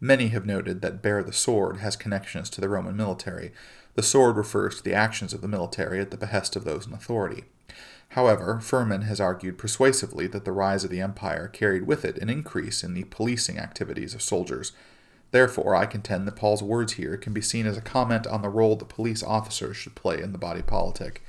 Many 0.00 0.28
have 0.28 0.46
noted 0.46 0.80
that 0.80 1.02
bear 1.02 1.22
the 1.22 1.32
sword 1.32 1.78
has 1.78 1.96
connections 1.96 2.48
to 2.50 2.60
the 2.60 2.68
Roman 2.68 2.96
military. 2.96 3.52
The 3.94 4.02
sword 4.02 4.36
refers 4.36 4.76
to 4.76 4.82
the 4.82 4.94
actions 4.94 5.34
of 5.34 5.40
the 5.40 5.48
military 5.48 6.00
at 6.00 6.10
the 6.10 6.16
behest 6.16 6.56
of 6.56 6.64
those 6.64 6.86
in 6.86 6.92
authority. 6.92 7.44
However, 8.10 8.60
Fuhrmann 8.62 9.02
has 9.02 9.20
argued 9.20 9.58
persuasively 9.58 10.26
that 10.28 10.44
the 10.44 10.52
rise 10.52 10.84
of 10.84 10.90
the 10.90 11.00
empire 11.00 11.48
carried 11.48 11.86
with 11.86 12.04
it 12.04 12.18
an 12.18 12.30
increase 12.30 12.82
in 12.82 12.94
the 12.94 13.04
policing 13.04 13.58
activities 13.58 14.14
of 14.14 14.22
soldiers. 14.22 14.72
Therefore, 15.30 15.74
I 15.74 15.86
contend 15.86 16.26
that 16.26 16.36
Paul's 16.36 16.62
words 16.62 16.94
here 16.94 17.16
can 17.16 17.32
be 17.32 17.40
seen 17.40 17.66
as 17.66 17.76
a 17.76 17.82
comment 17.82 18.26
on 18.26 18.42
the 18.42 18.48
role 18.48 18.76
that 18.76 18.88
police 18.88 19.22
officers 19.22 19.76
should 19.76 19.94
play 19.94 20.20
in 20.20 20.32
the 20.32 20.38
body 20.38 20.62
politic. 20.62 21.22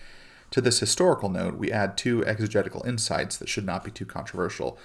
To 0.51 0.61
this 0.61 0.79
historical 0.79 1.29
note, 1.29 1.55
we 1.55 1.71
add 1.71 1.97
two 1.97 2.25
exegetical 2.25 2.83
insights 2.85 3.37
that 3.37 3.49
should 3.49 3.65
not 3.65 3.83
be 3.83 3.91
too 3.91 4.05
controversial. 4.05 4.77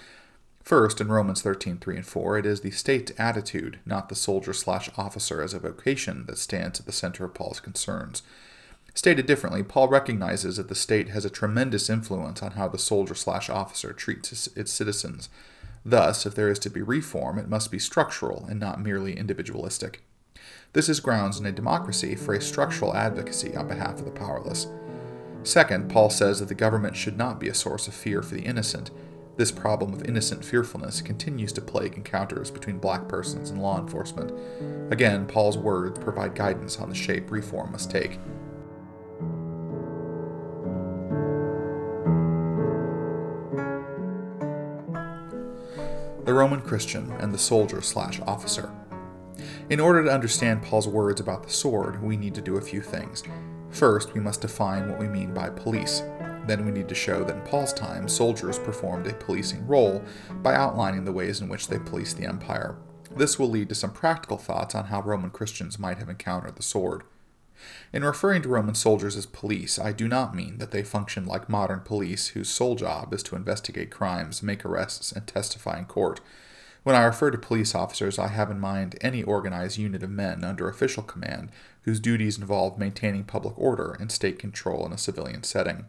First, 0.62 1.00
in 1.00 1.08
Romans 1.08 1.42
13, 1.42 1.78
3 1.78 1.96
and 1.96 2.06
4, 2.06 2.38
it 2.38 2.46
is 2.46 2.60
the 2.60 2.70
state's 2.70 3.12
attitude, 3.18 3.78
not 3.86 4.08
the 4.08 4.14
soldier 4.14 4.52
slash 4.52 4.90
officer 4.96 5.40
as 5.40 5.54
a 5.54 5.60
vocation, 5.60 6.24
that 6.26 6.38
stands 6.38 6.80
at 6.80 6.86
the 6.86 6.92
center 6.92 7.24
of 7.24 7.34
Paul's 7.34 7.60
concerns. 7.60 8.22
Stated 8.92 9.26
differently, 9.26 9.62
Paul 9.62 9.88
recognizes 9.88 10.56
that 10.56 10.68
the 10.68 10.74
state 10.74 11.10
has 11.10 11.24
a 11.24 11.30
tremendous 11.30 11.90
influence 11.90 12.42
on 12.42 12.52
how 12.52 12.66
the 12.66 12.78
soldier 12.78 13.14
slash 13.14 13.50
officer 13.50 13.92
treats 13.92 14.48
its 14.56 14.72
citizens. 14.72 15.28
Thus, 15.88 16.26
if 16.26 16.34
there 16.34 16.48
is 16.48 16.58
to 16.60 16.70
be 16.70 16.82
reform, 16.82 17.38
it 17.38 17.48
must 17.48 17.70
be 17.70 17.78
structural 17.78 18.44
and 18.50 18.58
not 18.58 18.82
merely 18.82 19.16
individualistic. 19.16 20.02
This 20.72 20.88
is 20.88 20.98
grounds 20.98 21.38
in 21.38 21.46
a 21.46 21.52
democracy 21.52 22.16
for 22.16 22.34
a 22.34 22.40
structural 22.40 22.92
advocacy 22.96 23.54
on 23.54 23.68
behalf 23.68 24.00
of 24.00 24.04
the 24.04 24.10
powerless. 24.10 24.66
Second, 25.44 25.88
Paul 25.88 26.10
says 26.10 26.40
that 26.40 26.48
the 26.48 26.56
government 26.56 26.96
should 26.96 27.16
not 27.16 27.38
be 27.38 27.48
a 27.48 27.54
source 27.54 27.86
of 27.86 27.94
fear 27.94 28.20
for 28.20 28.34
the 28.34 28.42
innocent. 28.42 28.90
This 29.36 29.52
problem 29.52 29.92
of 29.92 30.02
innocent 30.02 30.44
fearfulness 30.44 31.00
continues 31.00 31.52
to 31.52 31.60
plague 31.60 31.94
encounters 31.94 32.50
between 32.50 32.78
black 32.78 33.06
persons 33.06 33.50
and 33.50 33.62
law 33.62 33.78
enforcement. 33.78 34.32
Again, 34.92 35.24
Paul's 35.24 35.56
words 35.56 36.00
provide 36.00 36.34
guidance 36.34 36.80
on 36.80 36.88
the 36.88 36.96
shape 36.96 37.30
reform 37.30 37.70
must 37.70 37.92
take. 37.92 38.18
The 46.26 46.34
Roman 46.34 46.60
Christian 46.60 47.12
and 47.20 47.32
the 47.32 47.38
soldier 47.38 47.80
slash 47.80 48.20
officer. 48.26 48.72
In 49.70 49.78
order 49.78 50.02
to 50.02 50.10
understand 50.10 50.60
Paul's 50.60 50.88
words 50.88 51.20
about 51.20 51.44
the 51.44 51.52
sword, 51.52 52.02
we 52.02 52.16
need 52.16 52.34
to 52.34 52.40
do 52.40 52.56
a 52.56 52.60
few 52.60 52.80
things. 52.80 53.22
First, 53.70 54.12
we 54.12 54.20
must 54.20 54.40
define 54.40 54.88
what 54.88 54.98
we 54.98 55.06
mean 55.06 55.32
by 55.32 55.50
police. 55.50 56.02
Then 56.48 56.66
we 56.66 56.72
need 56.72 56.88
to 56.88 56.96
show 56.96 57.22
that 57.22 57.36
in 57.36 57.42
Paul's 57.42 57.72
time, 57.72 58.08
soldiers 58.08 58.58
performed 58.58 59.06
a 59.06 59.14
policing 59.14 59.64
role 59.68 60.02
by 60.42 60.56
outlining 60.56 61.04
the 61.04 61.12
ways 61.12 61.40
in 61.40 61.48
which 61.48 61.68
they 61.68 61.78
policed 61.78 62.16
the 62.16 62.26
empire. 62.26 62.76
This 63.14 63.38
will 63.38 63.48
lead 63.48 63.68
to 63.68 63.76
some 63.76 63.92
practical 63.92 64.36
thoughts 64.36 64.74
on 64.74 64.86
how 64.86 65.02
Roman 65.02 65.30
Christians 65.30 65.78
might 65.78 65.98
have 65.98 66.08
encountered 66.08 66.56
the 66.56 66.62
sword. 66.62 67.04
In 67.92 68.04
referring 68.04 68.42
to 68.42 68.48
Roman 68.48 68.74
soldiers 68.74 69.16
as 69.16 69.26
police, 69.26 69.78
I 69.78 69.92
do 69.92 70.08
not 70.08 70.34
mean 70.34 70.58
that 70.58 70.70
they 70.70 70.82
function 70.82 71.26
like 71.26 71.48
modern 71.48 71.80
police 71.80 72.28
whose 72.28 72.48
sole 72.48 72.74
job 72.74 73.12
is 73.14 73.22
to 73.24 73.36
investigate 73.36 73.90
crimes, 73.90 74.42
make 74.42 74.64
arrests, 74.64 75.12
and 75.12 75.26
testify 75.26 75.78
in 75.78 75.86
court. 75.86 76.20
When 76.82 76.94
I 76.94 77.04
refer 77.04 77.32
to 77.32 77.38
police 77.38 77.74
officers, 77.74 78.18
I 78.18 78.28
have 78.28 78.50
in 78.50 78.60
mind 78.60 78.96
any 79.00 79.22
organized 79.22 79.76
unit 79.76 80.04
of 80.04 80.10
men 80.10 80.44
under 80.44 80.68
official 80.68 81.02
command 81.02 81.50
whose 81.82 81.98
duties 81.98 82.38
involve 82.38 82.78
maintaining 82.78 83.24
public 83.24 83.58
order 83.58 83.96
and 83.98 84.12
state 84.12 84.38
control 84.38 84.86
in 84.86 84.92
a 84.92 84.98
civilian 84.98 85.42
setting. 85.42 85.86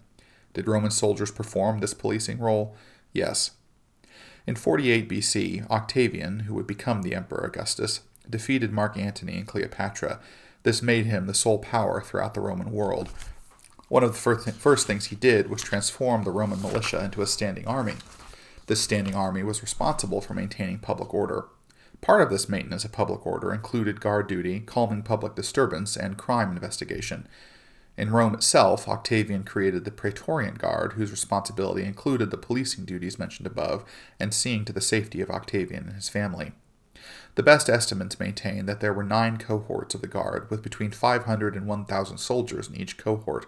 Did 0.54 0.68
Roman 0.68 0.90
soldiers 0.90 1.30
perform 1.30 1.80
this 1.80 1.94
policing 1.94 2.40
role? 2.40 2.76
Yes. 3.14 3.52
In 4.48 4.56
48 4.56 5.08
BC, 5.08 5.70
Octavian, 5.70 6.42
who 6.42 6.56
would 6.56 6.66
become 6.66 7.04
the 7.04 7.14
Emperor 7.14 7.46
Augustus, 7.46 8.00
defeated 8.28 8.72
Mark 8.72 8.98
Antony 8.98 9.38
and 9.38 9.46
Cleopatra. 9.46 10.20
This 10.68 10.82
made 10.82 11.06
him 11.06 11.28
the 11.28 11.34
sole 11.34 11.60
power 11.60 12.02
throughout 12.02 12.34
the 12.34 12.42
Roman 12.42 12.74
world. 12.74 13.08
One 13.88 14.04
of 14.04 14.12
the 14.12 14.52
first, 14.52 14.86
things 14.86 15.06
he 15.06 15.16
did 15.16 15.50
was 15.50 15.62
transform 15.62 16.26
the 16.26 16.30
Roman 16.30 16.62
militia 16.62 17.06
into 17.06 17.22
a 17.22 17.26
standing 17.26 17.66
army. 17.66 17.94
This 18.66 18.82
standing 18.82 19.16
army 19.16 19.44
was 19.44 19.62
responsible 19.62 20.20
for 20.20 20.34
maintaining 20.34 20.80
public 20.80 21.14
order. 21.14 21.46
Part 22.02 22.22
of 22.22 22.30
this 22.30 22.50
maintenance 22.50 22.84
of 22.84 22.92
public 22.92 23.26
order 23.26 23.54
included 23.54 24.02
guard 24.02 24.28
duty, 24.28 24.60
calming 24.60 25.04
public 25.04 25.36
disturbance, 25.36 25.96
and 25.96 26.18
crime 26.18 26.52
investigation. 26.52 27.30
In 27.96 28.10
Rome 28.10 28.34
itself, 28.34 28.90
Octavian 28.90 29.46
created 29.46 29.86
the 29.86 29.92
Praetorian 29.92 30.56
Guard, 30.56 30.94
whose 30.98 31.12
responsibility 31.12 31.86
included 31.86 32.30
the 32.30 32.36
policing 32.36 32.84
duties 32.84 33.18
mentioned 33.18 33.48
above 33.48 33.86
and 34.20 34.34
seeing 34.34 34.66
to 34.66 34.74
the 34.74 34.82
safety 34.82 35.22
of 35.22 35.30
Octavian 35.30 35.86
and 35.86 35.94
his 35.94 36.10
family. 36.10 36.52
The 37.38 37.44
best 37.44 37.70
estimates 37.70 38.20
maintain 38.20 38.66
that 38.66 38.80
there 38.80 38.96
were 38.96 39.04
nine 39.04 39.38
cohorts 39.38 39.94
of 39.94 40.02
the 40.02 40.08
Guard, 40.08 40.50
with 40.50 40.64
between 40.64 40.90
500 40.90 41.56
and 41.56 41.68
1,000 41.68 42.18
soldiers 42.18 42.68
in 42.68 42.76
each 42.76 42.98
cohort. 42.98 43.46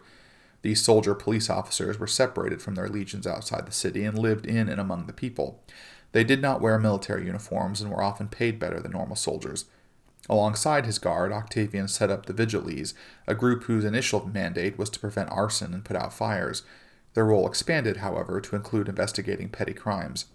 These 0.62 0.84
soldier 0.84 1.15
police 1.15 1.49
officers 1.49 1.97
were 1.97 2.06
separated 2.06 2.62
from 2.62 2.75
their 2.75 2.88
legions 2.88 3.25
outside 3.25 3.65
the 3.65 3.71
city 3.71 4.06
and 4.06 4.15
lived 4.15 4.45
in 4.45 4.69
and 4.69 4.80
among 4.80 5.08
the 5.08 5.12
people. 5.12 5.63
They 6.12 6.23
did 6.23 6.39
not 6.39 6.62
wear 6.62 6.78
military 6.78 7.25
uniforms 7.25 7.82
and 7.82 7.89
were 7.89 8.04
often 8.04 8.28
paid 8.28 8.60
better 8.60 8.80
than 8.80 8.91
normal 8.91 9.15
soldiers. 9.15 9.65
Alongside 10.30 10.86
his 10.86 10.99
guard, 10.99 11.32
Octavian 11.32 11.88
set 11.88 12.12
up 12.12 12.28
the 12.28 12.34
Vigiles, 12.34 12.93
a 13.25 13.34
group 13.34 13.63
whose 13.63 13.86
initial 13.86 14.23
mandate 14.23 14.78
was 14.78 14.91
to 14.91 14.99
prevent 14.99 15.32
arson 15.32 15.73
and 15.73 15.84
put 15.84 15.97
out 15.97 16.13
fires. 16.13 16.62
Their 17.15 17.25
role 17.25 17.47
expanded, 17.47 17.97
however, 17.97 18.39
to 18.39 18.56
include 18.56 18.88
investigating 18.88 19.49
petty 19.49 19.73
crimes. 19.73 20.25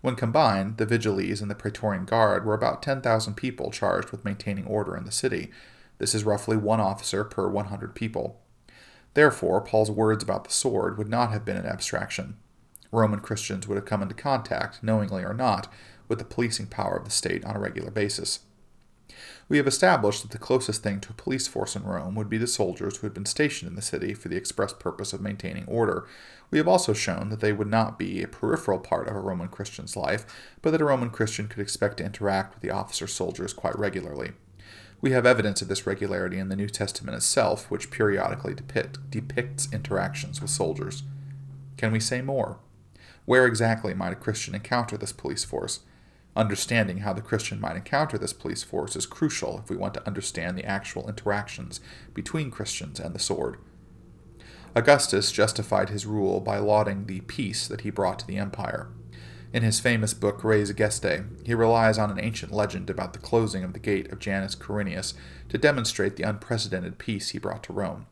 When 0.00 0.16
combined, 0.16 0.78
the 0.78 0.86
Vigiles 0.86 1.42
and 1.42 1.50
the 1.50 1.54
Praetorian 1.54 2.06
Guard 2.06 2.44
were 2.44 2.54
about 2.54 2.82
10,000 2.82 3.34
people 3.34 3.70
charged 3.70 4.10
with 4.10 4.24
maintaining 4.24 4.66
order 4.66 4.96
in 4.96 5.04
the 5.04 5.12
city. 5.12 5.50
This 5.98 6.14
is 6.14 6.24
roughly 6.24 6.56
one 6.56 6.80
officer 6.80 7.22
per 7.22 7.48
100 7.48 7.94
people. 7.94 8.40
Therefore, 9.12 9.60
Paul's 9.60 9.90
words 9.90 10.22
about 10.22 10.44
the 10.44 10.52
sword 10.52 10.96
would 10.96 11.08
not 11.08 11.32
have 11.32 11.44
been 11.44 11.56
an 11.56 11.66
abstraction. 11.66 12.38
Roman 12.90 13.20
Christians 13.20 13.68
would 13.68 13.76
have 13.76 13.84
come 13.84 14.02
into 14.02 14.14
contact, 14.14 14.82
knowingly 14.82 15.22
or 15.22 15.34
not, 15.34 15.70
with 16.08 16.18
the 16.18 16.24
policing 16.24 16.66
power 16.66 16.96
of 16.96 17.04
the 17.04 17.10
state 17.10 17.44
on 17.44 17.54
a 17.54 17.60
regular 17.60 17.90
basis. 17.90 18.40
We 19.50 19.56
have 19.56 19.66
established 19.66 20.22
that 20.22 20.30
the 20.30 20.38
closest 20.38 20.80
thing 20.80 21.00
to 21.00 21.10
a 21.10 21.14
police 21.14 21.48
force 21.48 21.74
in 21.74 21.82
Rome 21.82 22.14
would 22.14 22.30
be 22.30 22.38
the 22.38 22.46
soldiers 22.46 22.98
who 22.98 23.06
had 23.08 23.12
been 23.12 23.26
stationed 23.26 23.68
in 23.68 23.74
the 23.74 23.82
city 23.82 24.14
for 24.14 24.28
the 24.28 24.36
express 24.36 24.72
purpose 24.72 25.12
of 25.12 25.20
maintaining 25.20 25.66
order. 25.66 26.06
We 26.52 26.58
have 26.58 26.68
also 26.68 26.92
shown 26.92 27.30
that 27.30 27.40
they 27.40 27.52
would 27.52 27.66
not 27.66 27.98
be 27.98 28.22
a 28.22 28.28
peripheral 28.28 28.78
part 28.78 29.08
of 29.08 29.16
a 29.16 29.20
Roman 29.20 29.48
Christian's 29.48 29.96
life, 29.96 30.24
but 30.62 30.70
that 30.70 30.80
a 30.80 30.84
Roman 30.84 31.10
Christian 31.10 31.48
could 31.48 31.58
expect 31.58 31.96
to 31.96 32.04
interact 32.04 32.54
with 32.54 32.62
the 32.62 32.70
officer 32.70 33.08
soldiers 33.08 33.52
quite 33.52 33.76
regularly. 33.76 34.30
We 35.00 35.10
have 35.10 35.26
evidence 35.26 35.60
of 35.60 35.66
this 35.66 35.84
regularity 35.84 36.38
in 36.38 36.48
the 36.48 36.54
New 36.54 36.68
Testament 36.68 37.16
itself, 37.16 37.68
which 37.72 37.90
periodically 37.90 38.54
depict, 38.54 39.10
depicts 39.10 39.68
interactions 39.72 40.40
with 40.40 40.50
soldiers. 40.50 41.02
Can 41.76 41.90
we 41.90 41.98
say 41.98 42.22
more? 42.22 42.60
Where 43.24 43.46
exactly 43.46 43.94
might 43.94 44.12
a 44.12 44.16
Christian 44.16 44.54
encounter 44.54 44.96
this 44.96 45.12
police 45.12 45.42
force? 45.42 45.80
Understanding 46.36 46.98
how 46.98 47.12
the 47.12 47.20
Christian 47.20 47.60
might 47.60 47.76
encounter 47.76 48.16
this 48.16 48.32
police 48.32 48.62
force 48.62 48.94
is 48.94 49.06
crucial 49.06 49.58
if 49.58 49.68
we 49.68 49.76
want 49.76 49.94
to 49.94 50.06
understand 50.06 50.56
the 50.56 50.64
actual 50.64 51.08
interactions 51.08 51.80
between 52.14 52.50
Christians 52.50 53.00
and 53.00 53.14
the 53.14 53.18
sword. 53.18 53.58
Augustus 54.74 55.32
justified 55.32 55.88
his 55.88 56.06
rule 56.06 56.38
by 56.40 56.58
lauding 56.58 57.06
the 57.06 57.20
peace 57.22 57.66
that 57.66 57.80
he 57.80 57.90
brought 57.90 58.20
to 58.20 58.26
the 58.26 58.36
empire. 58.36 58.88
In 59.52 59.64
his 59.64 59.80
famous 59.80 60.14
book 60.14 60.44
Res 60.44 60.72
Gestae, 60.72 61.24
he 61.44 61.54
relies 61.54 61.98
on 61.98 62.08
an 62.08 62.20
ancient 62.20 62.52
legend 62.52 62.88
about 62.88 63.12
the 63.12 63.18
closing 63.18 63.64
of 63.64 63.72
the 63.72 63.80
gate 63.80 64.12
of 64.12 64.20
Janus 64.20 64.54
Quirinus 64.54 65.14
to 65.48 65.58
demonstrate 65.58 66.14
the 66.14 66.22
unprecedented 66.22 66.98
peace 66.98 67.30
he 67.30 67.38
brought 67.38 67.64
to 67.64 67.72
Rome. 67.72 68.06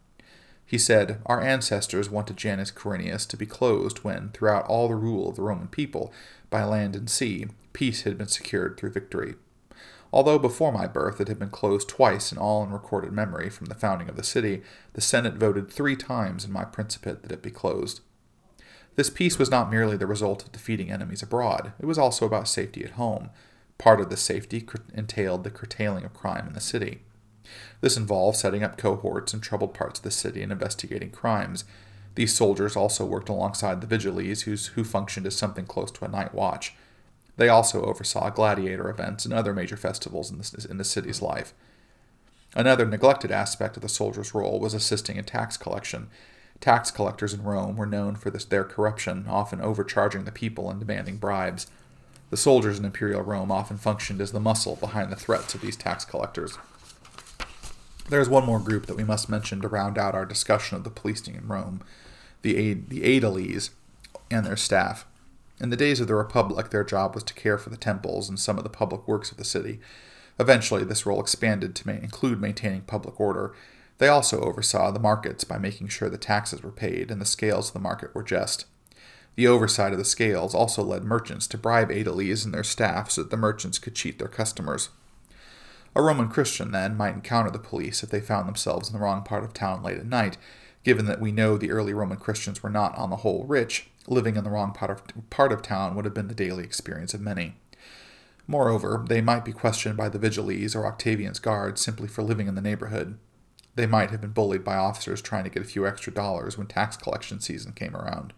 He 0.66 0.78
said, 0.78 1.22
Our 1.26 1.40
ancestors 1.40 2.10
wanted 2.10 2.36
Janus 2.36 2.72
Quirinus 2.72 3.24
to 3.26 3.36
be 3.36 3.46
closed 3.46 3.98
when, 3.98 4.30
throughout 4.30 4.66
all 4.66 4.88
the 4.88 4.96
rule 4.96 5.28
of 5.30 5.36
the 5.36 5.42
Roman 5.42 5.68
people, 5.68 6.12
by 6.50 6.64
land 6.64 6.96
and 6.96 7.08
sea, 7.08 7.46
peace 7.78 8.02
had 8.02 8.18
been 8.18 8.26
secured 8.26 8.76
through 8.76 8.90
victory. 8.90 9.36
Although 10.12 10.40
before 10.40 10.72
my 10.72 10.88
birth 10.88 11.20
it 11.20 11.28
had 11.28 11.38
been 11.38 11.48
closed 11.48 11.88
twice 11.88 12.32
in 12.32 12.38
all 12.38 12.64
in 12.64 12.72
recorded 12.72 13.12
memory 13.12 13.48
from 13.48 13.66
the 13.66 13.76
founding 13.76 14.08
of 14.08 14.16
the 14.16 14.24
city, 14.24 14.62
the 14.94 15.00
Senate 15.00 15.34
voted 15.34 15.70
three 15.70 15.94
times 15.94 16.44
in 16.44 16.50
my 16.50 16.64
principate 16.64 17.22
that 17.22 17.30
it 17.30 17.40
be 17.40 17.52
closed. 17.52 18.00
This 18.96 19.10
peace 19.10 19.38
was 19.38 19.48
not 19.48 19.70
merely 19.70 19.96
the 19.96 20.08
result 20.08 20.42
of 20.42 20.50
defeating 20.50 20.90
enemies 20.90 21.22
abroad, 21.22 21.72
it 21.78 21.86
was 21.86 21.98
also 21.98 22.26
about 22.26 22.48
safety 22.48 22.82
at 22.82 22.92
home. 23.02 23.30
Part 23.78 24.00
of 24.00 24.10
the 24.10 24.16
safety 24.16 24.66
entailed 24.92 25.44
the 25.44 25.50
curtailing 25.50 26.04
of 26.04 26.12
crime 26.12 26.48
in 26.48 26.54
the 26.54 26.60
city. 26.60 27.02
This 27.80 27.96
involved 27.96 28.38
setting 28.38 28.64
up 28.64 28.76
cohorts 28.76 29.32
in 29.32 29.40
troubled 29.40 29.72
parts 29.72 30.00
of 30.00 30.02
the 30.02 30.10
city 30.10 30.42
and 30.42 30.50
investigating 30.50 31.12
crimes. 31.12 31.64
These 32.16 32.34
soldiers 32.34 32.74
also 32.74 33.04
worked 33.04 33.28
alongside 33.28 33.80
the 33.80 33.86
vigiles, 33.86 34.70
who 34.70 34.82
functioned 34.82 35.28
as 35.28 35.36
something 35.36 35.64
close 35.64 35.92
to 35.92 36.04
a 36.04 36.08
night 36.08 36.34
watch. 36.34 36.74
They 37.38 37.48
also 37.48 37.84
oversaw 37.84 38.30
gladiator 38.30 38.90
events 38.90 39.24
and 39.24 39.32
other 39.32 39.54
major 39.54 39.76
festivals 39.76 40.30
in 40.30 40.38
the, 40.38 40.66
in 40.68 40.76
the 40.76 40.84
city's 40.84 41.22
life. 41.22 41.54
Another 42.54 42.84
neglected 42.84 43.30
aspect 43.30 43.76
of 43.76 43.82
the 43.82 43.88
soldier's 43.88 44.34
role 44.34 44.58
was 44.58 44.74
assisting 44.74 45.16
in 45.16 45.24
tax 45.24 45.56
collection. 45.56 46.10
Tax 46.60 46.90
collectors 46.90 47.32
in 47.32 47.44
Rome 47.44 47.76
were 47.76 47.86
known 47.86 48.16
for 48.16 48.30
this, 48.30 48.44
their 48.44 48.64
corruption, 48.64 49.26
often 49.28 49.60
overcharging 49.60 50.24
the 50.24 50.32
people 50.32 50.68
and 50.68 50.80
demanding 50.80 51.18
bribes. 51.18 51.68
The 52.30 52.36
soldiers 52.36 52.76
in 52.80 52.84
imperial 52.84 53.22
Rome 53.22 53.52
often 53.52 53.76
functioned 53.76 54.20
as 54.20 54.32
the 54.32 54.40
muscle 54.40 54.74
behind 54.74 55.12
the 55.12 55.16
threats 55.16 55.54
of 55.54 55.60
these 55.60 55.76
tax 55.76 56.04
collectors. 56.04 56.58
There 58.08 58.20
is 58.20 58.28
one 58.28 58.46
more 58.46 58.58
group 58.58 58.86
that 58.86 58.96
we 58.96 59.04
must 59.04 59.28
mention 59.28 59.60
to 59.60 59.68
round 59.68 59.96
out 59.96 60.16
our 60.16 60.26
discussion 60.26 60.76
of 60.76 60.82
the 60.82 60.90
policing 60.90 61.36
in 61.36 61.46
Rome 61.46 61.82
the, 62.42 62.74
the 62.74 63.02
aediles 63.02 63.70
and 64.28 64.44
their 64.44 64.56
staff. 64.56 65.06
In 65.60 65.70
the 65.70 65.76
days 65.76 66.00
of 66.00 66.06
the 66.06 66.14
Republic, 66.14 66.70
their 66.70 66.84
job 66.84 67.14
was 67.14 67.24
to 67.24 67.34
care 67.34 67.58
for 67.58 67.70
the 67.70 67.76
temples 67.76 68.28
and 68.28 68.38
some 68.38 68.58
of 68.58 68.64
the 68.64 68.70
public 68.70 69.06
works 69.08 69.32
of 69.32 69.38
the 69.38 69.44
city. 69.44 69.80
Eventually, 70.38 70.84
this 70.84 71.04
role 71.04 71.20
expanded 71.20 71.74
to 71.74 71.90
include 71.90 72.40
maintaining 72.40 72.82
public 72.82 73.18
order. 73.18 73.54
They 73.98 74.06
also 74.06 74.40
oversaw 74.40 74.92
the 74.92 75.00
markets 75.00 75.42
by 75.42 75.58
making 75.58 75.88
sure 75.88 76.08
the 76.08 76.16
taxes 76.16 76.62
were 76.62 76.70
paid 76.70 77.10
and 77.10 77.20
the 77.20 77.26
scales 77.26 77.68
of 77.68 77.74
the 77.74 77.80
market 77.80 78.14
were 78.14 78.22
just. 78.22 78.66
The 79.34 79.48
oversight 79.48 79.92
of 79.92 79.98
the 79.98 80.04
scales 80.04 80.54
also 80.54 80.82
led 80.84 81.02
merchants 81.02 81.48
to 81.48 81.58
bribe 81.58 81.90
aediles 81.90 82.44
and 82.44 82.54
their 82.54 82.64
staff 82.64 83.10
so 83.10 83.22
that 83.22 83.30
the 83.30 83.36
merchants 83.36 83.80
could 83.80 83.96
cheat 83.96 84.18
their 84.18 84.28
customers. 84.28 84.90
A 85.96 86.02
Roman 86.02 86.28
Christian, 86.28 86.70
then, 86.70 86.96
might 86.96 87.14
encounter 87.14 87.50
the 87.50 87.58
police 87.58 88.04
if 88.04 88.10
they 88.10 88.20
found 88.20 88.46
themselves 88.46 88.88
in 88.88 88.94
the 88.94 89.00
wrong 89.00 89.22
part 89.22 89.42
of 89.42 89.52
town 89.52 89.82
late 89.82 89.98
at 89.98 90.06
night, 90.06 90.36
given 90.84 91.06
that 91.06 91.20
we 91.20 91.32
know 91.32 91.56
the 91.56 91.72
early 91.72 91.92
Roman 91.92 92.18
Christians 92.18 92.62
were 92.62 92.70
not, 92.70 92.96
on 92.96 93.10
the 93.10 93.16
whole, 93.16 93.44
rich, 93.44 93.88
living 94.08 94.36
in 94.36 94.44
the 94.44 94.50
wrong 94.50 94.72
part 94.72 94.90
of, 94.90 95.30
part 95.30 95.52
of 95.52 95.62
town 95.62 95.94
would 95.94 96.04
have 96.04 96.14
been 96.14 96.28
the 96.28 96.34
daily 96.34 96.64
experience 96.64 97.14
of 97.14 97.20
many. 97.20 97.54
Moreover, 98.46 99.04
they 99.06 99.20
might 99.20 99.44
be 99.44 99.52
questioned 99.52 99.96
by 99.96 100.08
the 100.08 100.18
Vigiles 100.18 100.74
or 100.74 100.86
Octavian's 100.86 101.38
guards 101.38 101.80
simply 101.80 102.08
for 102.08 102.22
living 102.22 102.48
in 102.48 102.54
the 102.54 102.62
neighborhood. 102.62 103.18
They 103.74 103.86
might 103.86 104.10
have 104.10 104.22
been 104.22 104.32
bullied 104.32 104.64
by 104.64 104.76
officers 104.76 105.20
trying 105.20 105.44
to 105.44 105.50
get 105.50 105.62
a 105.62 105.66
few 105.66 105.86
extra 105.86 106.12
dollars 106.12 106.56
when 106.56 106.66
tax 106.66 106.96
collection 106.96 107.40
season 107.40 107.72
came 107.72 107.94
around. 107.94 108.32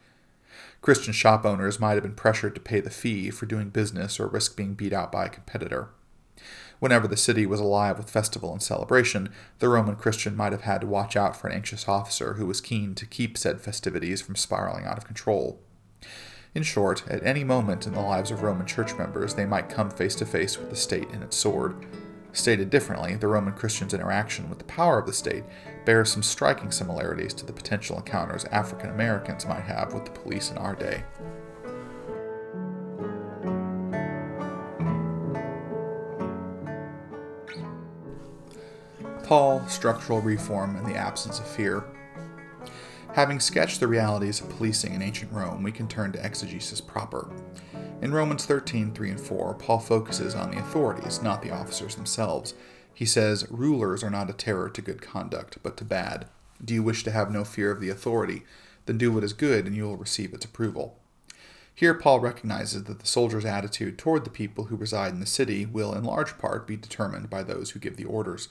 Christian 0.83 1.13
shop 1.13 1.45
owners 1.45 1.79
might 1.79 1.95
have 1.95 2.03
been 2.03 2.15
pressured 2.15 2.55
to 2.57 2.61
pay 2.61 2.81
the 2.81 2.91
fee 2.91 3.31
for 3.31 3.47
doing 3.47 3.71
business 3.71 4.19
or 4.19 4.27
risk 4.27 4.57
being 4.57 4.75
beat 4.75 4.93
out 4.93 5.13
by 5.13 5.27
a 5.27 5.31
competitor. 5.31 5.91
Whenever 6.81 7.07
the 7.07 7.17
city 7.17 7.47
was 7.47 7.61
alive 7.61 7.99
with 7.99 8.11
festival 8.11 8.53
and 8.53 8.63
celebration, 8.63 9.29
the 9.59 9.69
Roman 9.69 9.97
Christian 9.97 10.35
might 10.35 10.53
have 10.53 10.63
had 10.63 10.81
to 10.81 10.87
watch 10.87 11.15
out 11.15 11.37
for 11.37 11.47
an 11.47 11.55
anxious 11.55 11.87
officer 11.87 12.35
who 12.35 12.47
was 12.47 12.61
keen 12.61 12.95
to 12.95 13.07
keep 13.07 13.39
said 13.39 13.61
festivities 13.61 14.23
from 14.23 14.35
spiraling 14.35 14.87
out 14.87 14.97
of 14.97 15.05
control. 15.05 15.61
In 16.55 16.63
short, 16.63 17.07
at 17.07 17.25
any 17.25 17.45
moment 17.45 17.87
in 17.87 17.93
the 17.93 18.01
lives 18.01 18.31
of 18.31 18.43
Roman 18.43 18.67
church 18.67 18.97
members, 18.97 19.35
they 19.35 19.45
might 19.45 19.69
come 19.69 19.91
face 19.91 20.17
to 20.17 20.27
face 20.27 20.59
with 20.59 20.71
the 20.71 20.77
state 20.77 21.09
and 21.11 21.23
its 21.23 21.37
sword. 21.37 21.87
Stated 22.33 22.71
differently, 22.71 23.15
the 23.15 23.29
Roman 23.29 23.53
Christian's 23.53 23.93
interaction 23.93 24.49
with 24.49 24.59
the 24.59 24.65
power 24.65 24.99
of 24.99 25.07
the 25.07 25.13
state 25.13 25.45
bears 25.85 26.11
some 26.11 26.23
striking 26.23 26.71
similarities 26.71 27.35
to 27.35 27.47
the 27.47 27.53
potential 27.53 27.99
encounters 27.99 28.45
African 28.47 28.91
Americans 28.91 29.47
might 29.47 29.65
have 29.65 29.93
with 29.93 30.07
the 30.07 30.11
police 30.13 30.51
in 30.51 30.57
our 30.57 30.75
day. 30.75 31.05
Paul, 39.31 39.65
structural 39.69 40.21
reform, 40.21 40.75
and 40.75 40.85
the 40.85 40.97
absence 40.97 41.39
of 41.39 41.47
fear. 41.47 41.85
Having 43.13 43.39
sketched 43.39 43.79
the 43.79 43.87
realities 43.87 44.41
of 44.41 44.49
policing 44.49 44.93
in 44.93 45.03
ancient 45.03 45.31
Rome, 45.31 45.63
we 45.63 45.71
can 45.71 45.87
turn 45.87 46.11
to 46.11 46.27
exegesis 46.27 46.81
proper. 46.81 47.31
In 48.03 48.13
Romans 48.13 48.45
13, 48.45 48.93
3 48.93 49.11
and 49.11 49.21
4, 49.21 49.55
Paul 49.55 49.79
focuses 49.79 50.35
on 50.35 50.51
the 50.51 50.59
authorities, 50.59 51.23
not 51.23 51.43
the 51.43 51.53
officers 51.53 51.95
themselves. 51.95 52.55
He 52.93 53.07
says, 53.07 53.47
Rulers 53.53 54.03
are 54.03 54.11
not 54.11 54.29
a 54.29 54.33
terror 54.33 54.69
to 54.69 54.83
good 54.83 55.01
conduct, 55.01 55.59
but 55.63 55.77
to 55.77 55.85
bad. 55.85 56.27
Do 56.65 56.75
you 56.75 56.83
wish 56.83 57.05
to 57.05 57.13
have 57.13 57.31
no 57.31 57.45
fear 57.45 57.71
of 57.71 57.81
the 57.81 57.89
authority? 57.89 58.43
Then 58.87 58.99
do 58.99 59.13
what 59.13 59.23
is 59.23 59.33
good, 59.33 59.65
and 59.65 59.77
you 59.77 59.85
will 59.85 59.97
receive 59.97 60.35
its 60.35 60.45
approval. 60.45 60.99
Here, 61.73 61.95
Paul 61.95 62.19
recognizes 62.19 62.83
that 62.83 62.99
the 62.99 63.07
soldier's 63.07 63.45
attitude 63.45 63.97
toward 63.97 64.25
the 64.25 64.31
people 64.31 64.65
who 64.65 64.77
reside 64.77 65.13
in 65.13 65.21
the 65.21 65.25
city 65.25 65.67
will, 65.67 65.95
in 65.95 66.03
large 66.03 66.37
part, 66.37 66.67
be 66.67 66.77
determined 66.77 67.31
by 67.31 67.45
those 67.45 67.71
who 67.71 67.79
give 67.79 67.97
the 67.97 68.05
orders. 68.07 68.49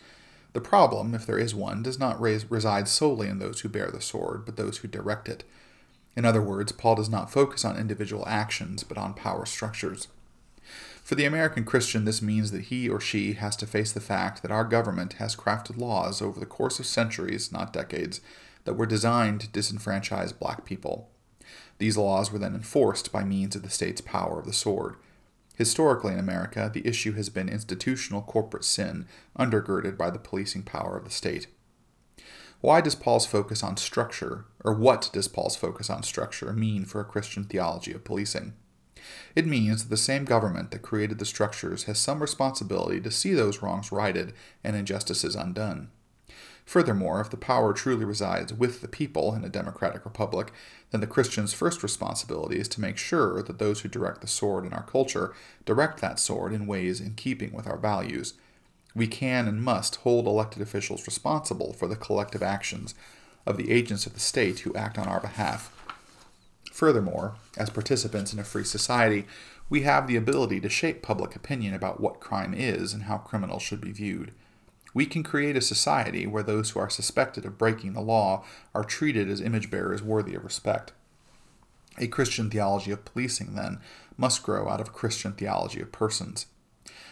The 0.53 0.61
problem, 0.61 1.13
if 1.13 1.25
there 1.25 1.37
is 1.37 1.53
one, 1.53 1.83
does 1.83 1.99
not 1.99 2.19
reside 2.19 2.87
solely 2.87 3.27
in 3.27 3.39
those 3.39 3.61
who 3.61 3.69
bear 3.69 3.91
the 3.91 4.01
sword, 4.01 4.45
but 4.45 4.55
those 4.55 4.77
who 4.77 4.87
direct 4.87 5.29
it. 5.29 5.43
In 6.15 6.25
other 6.25 6.41
words, 6.41 6.71
Paul 6.71 6.95
does 6.95 7.09
not 7.09 7.31
focus 7.31 7.63
on 7.63 7.77
individual 7.77 8.27
actions, 8.27 8.83
but 8.83 8.97
on 8.97 9.13
power 9.13 9.45
structures. 9.45 10.07
For 11.03 11.15
the 11.15 11.25
American 11.25 11.65
Christian, 11.65 12.05
this 12.05 12.21
means 12.21 12.51
that 12.51 12.65
he 12.65 12.89
or 12.89 12.99
she 12.99 13.33
has 13.33 13.55
to 13.57 13.67
face 13.67 13.91
the 13.91 13.99
fact 13.99 14.41
that 14.41 14.51
our 14.51 14.65
government 14.65 15.13
has 15.13 15.35
crafted 15.35 15.77
laws 15.77 16.21
over 16.21 16.39
the 16.39 16.45
course 16.45 16.79
of 16.79 16.85
centuries, 16.85 17.51
not 17.51 17.73
decades, 17.73 18.21
that 18.65 18.75
were 18.75 18.85
designed 18.85 19.41
to 19.41 19.47
disenfranchise 19.47 20.37
black 20.37 20.65
people. 20.65 21.09
These 21.77 21.97
laws 21.97 22.31
were 22.31 22.39
then 22.39 22.53
enforced 22.53 23.11
by 23.11 23.23
means 23.23 23.55
of 23.55 23.63
the 23.63 23.69
state's 23.69 24.01
power 24.01 24.39
of 24.39 24.45
the 24.45 24.53
sword. 24.53 24.97
Historically 25.59 26.13
in 26.13 26.19
America, 26.19 26.71
the 26.73 26.87
issue 26.87 27.11
has 27.11 27.27
been 27.27 27.49
institutional 27.49 28.21
corporate 28.21 28.63
sin, 28.63 29.05
undergirded 29.37 29.97
by 29.97 30.09
the 30.09 30.17
policing 30.17 30.63
power 30.63 30.95
of 30.95 31.03
the 31.03 31.11
state. 31.11 31.47
Why 32.61 32.79
does 32.79 32.95
Paul's 32.95 33.25
focus 33.25 33.61
on 33.61 33.75
structure, 33.75 34.45
or 34.63 34.73
what 34.73 35.09
does 35.11 35.27
Paul's 35.27 35.57
focus 35.57 35.89
on 35.89 36.03
structure 36.03 36.53
mean 36.53 36.85
for 36.85 37.01
a 37.01 37.05
Christian 37.05 37.43
theology 37.43 37.91
of 37.91 38.05
policing? 38.05 38.53
It 39.35 39.45
means 39.45 39.83
that 39.83 39.89
the 39.89 39.97
same 39.97 40.23
government 40.23 40.71
that 40.71 40.81
created 40.81 41.19
the 41.19 41.25
structures 41.25 41.83
has 41.83 41.99
some 41.99 42.21
responsibility 42.21 43.01
to 43.01 43.11
see 43.11 43.33
those 43.33 43.61
wrongs 43.61 43.91
righted 43.91 44.31
and 44.63 44.77
injustices 44.77 45.35
undone. 45.35 45.91
Furthermore, 46.69 47.19
if 47.19 47.31
the 47.31 47.35
power 47.35 47.73
truly 47.73 48.05
resides 48.05 48.53
with 48.53 48.81
the 48.81 48.87
people 48.87 49.33
in 49.33 49.43
a 49.43 49.49
democratic 49.49 50.05
republic, 50.05 50.53
then 50.91 51.01
the 51.01 51.07
Christian's 51.07 51.51
first 51.51 51.81
responsibility 51.81 52.59
is 52.59 52.67
to 52.67 52.79
make 52.79 52.95
sure 52.95 53.41
that 53.41 53.57
those 53.57 53.81
who 53.81 53.89
direct 53.89 54.21
the 54.21 54.27
sword 54.27 54.65
in 54.65 54.73
our 54.73 54.83
culture 54.83 55.33
direct 55.65 55.99
that 56.01 56.19
sword 56.19 56.53
in 56.53 56.67
ways 56.67 57.01
in 57.01 57.15
keeping 57.15 57.53
with 57.53 57.65
our 57.65 57.79
values. 57.79 58.35
We 58.93 59.07
can 59.07 59.47
and 59.47 59.63
must 59.63 59.95
hold 59.95 60.27
elected 60.27 60.61
officials 60.61 61.07
responsible 61.07 61.73
for 61.73 61.87
the 61.87 61.95
collective 61.95 62.43
actions 62.43 62.93
of 63.47 63.57
the 63.57 63.71
agents 63.71 64.05
of 64.05 64.13
the 64.13 64.19
state 64.19 64.59
who 64.59 64.75
act 64.75 64.99
on 64.99 65.07
our 65.07 65.19
behalf. 65.19 65.75
Furthermore, 66.71 67.33
as 67.57 67.71
participants 67.71 68.31
in 68.31 68.37
a 68.37 68.43
free 68.43 68.63
society, 68.63 69.25
we 69.71 69.81
have 69.81 70.05
the 70.05 70.17
ability 70.17 70.59
to 70.59 70.69
shape 70.69 71.01
public 71.01 71.35
opinion 71.35 71.73
about 71.73 71.99
what 71.99 72.19
crime 72.19 72.53
is 72.53 72.93
and 72.93 73.05
how 73.05 73.17
criminals 73.17 73.63
should 73.63 73.81
be 73.81 73.91
viewed. 73.91 74.33
We 74.93 75.05
can 75.05 75.23
create 75.23 75.55
a 75.55 75.61
society 75.61 76.25
where 76.25 76.43
those 76.43 76.71
who 76.71 76.79
are 76.79 76.89
suspected 76.89 77.45
of 77.45 77.57
breaking 77.57 77.93
the 77.93 78.01
law 78.01 78.43
are 78.73 78.83
treated 78.83 79.29
as 79.29 79.41
image 79.41 79.69
bearers 79.69 80.01
worthy 80.01 80.35
of 80.35 80.43
respect. 80.43 80.93
A 81.97 82.07
Christian 82.07 82.49
theology 82.49 82.91
of 82.91 83.05
policing, 83.05 83.55
then, 83.55 83.79
must 84.17 84.43
grow 84.43 84.69
out 84.69 84.81
of 84.81 84.89
a 84.89 84.91
Christian 84.91 85.33
theology 85.33 85.81
of 85.81 85.91
persons. 85.91 86.47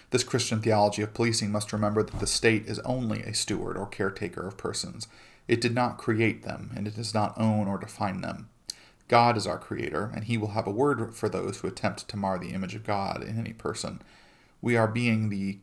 This 0.09 0.23
Christian 0.23 0.61
theology 0.61 1.01
of 1.01 1.13
policing 1.13 1.51
must 1.51 1.73
remember 1.73 2.01
that 2.01 2.19
the 2.19 2.27
state 2.27 2.65
is 2.67 2.79
only 2.79 3.21
a 3.23 3.33
steward 3.33 3.77
or 3.77 3.85
caretaker 3.85 4.47
of 4.47 4.57
persons. 4.57 5.07
It 5.47 5.61
did 5.61 5.75
not 5.75 5.97
create 5.97 6.43
them, 6.43 6.71
and 6.75 6.87
it 6.87 6.95
does 6.95 7.13
not 7.13 7.37
own 7.37 7.67
or 7.67 7.77
define 7.77 8.21
them. 8.21 8.49
God 9.07 9.37
is 9.37 9.47
our 9.47 9.57
creator, 9.57 10.11
and 10.13 10.25
he 10.25 10.37
will 10.37 10.49
have 10.49 10.67
a 10.67 10.71
word 10.71 11.15
for 11.15 11.29
those 11.29 11.59
who 11.59 11.67
attempt 11.67 12.07
to 12.07 12.17
mar 12.17 12.39
the 12.39 12.49
image 12.49 12.75
of 12.75 12.85
God 12.85 13.23
in 13.23 13.37
any 13.37 13.53
person. 13.53 14.01
We 14.61 14.75
are 14.75 14.87
being 14.87 15.29
the 15.29 15.59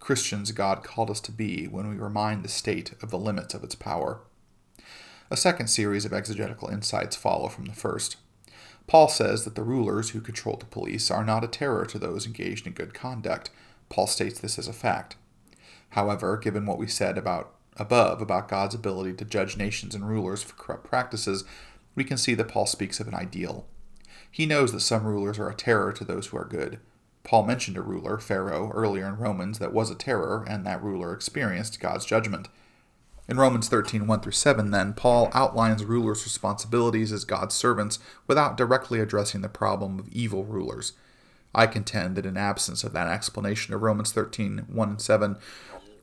Christians 0.00 0.52
God 0.52 0.84
called 0.84 1.10
us 1.10 1.20
to 1.22 1.32
be 1.32 1.66
when 1.66 1.88
we 1.88 1.96
remind 1.96 2.42
the 2.42 2.48
state 2.48 2.92
of 3.02 3.10
the 3.10 3.18
limits 3.18 3.54
of 3.54 3.64
its 3.64 3.74
power. 3.74 4.20
A 5.30 5.36
second 5.36 5.68
series 5.68 6.04
of 6.04 6.12
exegetical 6.12 6.68
insights 6.68 7.16
follow 7.16 7.48
from 7.48 7.64
the 7.64 7.74
first. 7.74 8.16
Paul 8.86 9.08
says 9.08 9.44
that 9.44 9.56
the 9.56 9.64
rulers 9.64 10.10
who 10.10 10.20
control 10.20 10.56
the 10.56 10.66
police 10.66 11.10
are 11.10 11.24
not 11.24 11.42
a 11.42 11.48
terror 11.48 11.84
to 11.86 11.98
those 11.98 12.26
engaged 12.26 12.66
in 12.66 12.72
good 12.72 12.94
conduct. 12.94 13.50
Paul 13.88 14.06
states 14.06 14.38
this 14.38 14.58
as 14.58 14.68
a 14.68 14.72
fact. 14.72 15.16
However, 15.90 16.36
given 16.36 16.66
what 16.66 16.78
we 16.78 16.86
said 16.86 17.18
about 17.18 17.52
above 17.76 18.22
about 18.22 18.48
God's 18.48 18.74
ability 18.74 19.14
to 19.14 19.24
judge 19.24 19.56
nations 19.56 19.94
and 19.94 20.08
rulers 20.08 20.42
for 20.42 20.54
corrupt 20.54 20.84
practices, 20.84 21.44
we 21.94 22.04
can 22.04 22.16
see 22.16 22.34
that 22.34 22.48
Paul 22.48 22.66
speaks 22.66 23.00
of 23.00 23.08
an 23.08 23.14
ideal. 23.14 23.66
He 24.30 24.46
knows 24.46 24.72
that 24.72 24.80
some 24.80 25.04
rulers 25.04 25.38
are 25.38 25.48
a 25.48 25.54
terror 25.54 25.92
to 25.92 26.04
those 26.04 26.28
who 26.28 26.36
are 26.36 26.44
good. 26.44 26.78
Paul 27.26 27.42
mentioned 27.42 27.76
a 27.76 27.82
ruler, 27.82 28.18
Pharaoh, 28.18 28.70
earlier 28.72 29.08
in 29.08 29.16
Romans 29.16 29.58
that 29.58 29.72
was 29.72 29.90
a 29.90 29.96
terror, 29.96 30.44
and 30.48 30.64
that 30.64 30.80
ruler 30.80 31.12
experienced 31.12 31.80
God's 31.80 32.06
judgment. 32.06 32.48
In 33.28 33.36
Romans 33.36 33.68
13, 33.68 34.06
1 34.06 34.20
through 34.20 34.30
7, 34.30 34.70
then, 34.70 34.92
Paul 34.92 35.32
outlines 35.34 35.84
rulers' 35.84 36.22
responsibilities 36.22 37.10
as 37.10 37.24
God's 37.24 37.56
servants 37.56 37.98
without 38.28 38.56
directly 38.56 39.00
addressing 39.00 39.40
the 39.40 39.48
problem 39.48 39.98
of 39.98 40.08
evil 40.10 40.44
rulers. 40.44 40.92
I 41.52 41.66
contend 41.66 42.14
that 42.14 42.26
in 42.26 42.36
absence 42.36 42.84
of 42.84 42.92
that 42.92 43.08
explanation 43.08 43.74
of 43.74 43.82
Romans 43.82 44.12
13, 44.12 44.66
1 44.68 44.88
and 44.88 45.00
7, 45.00 45.36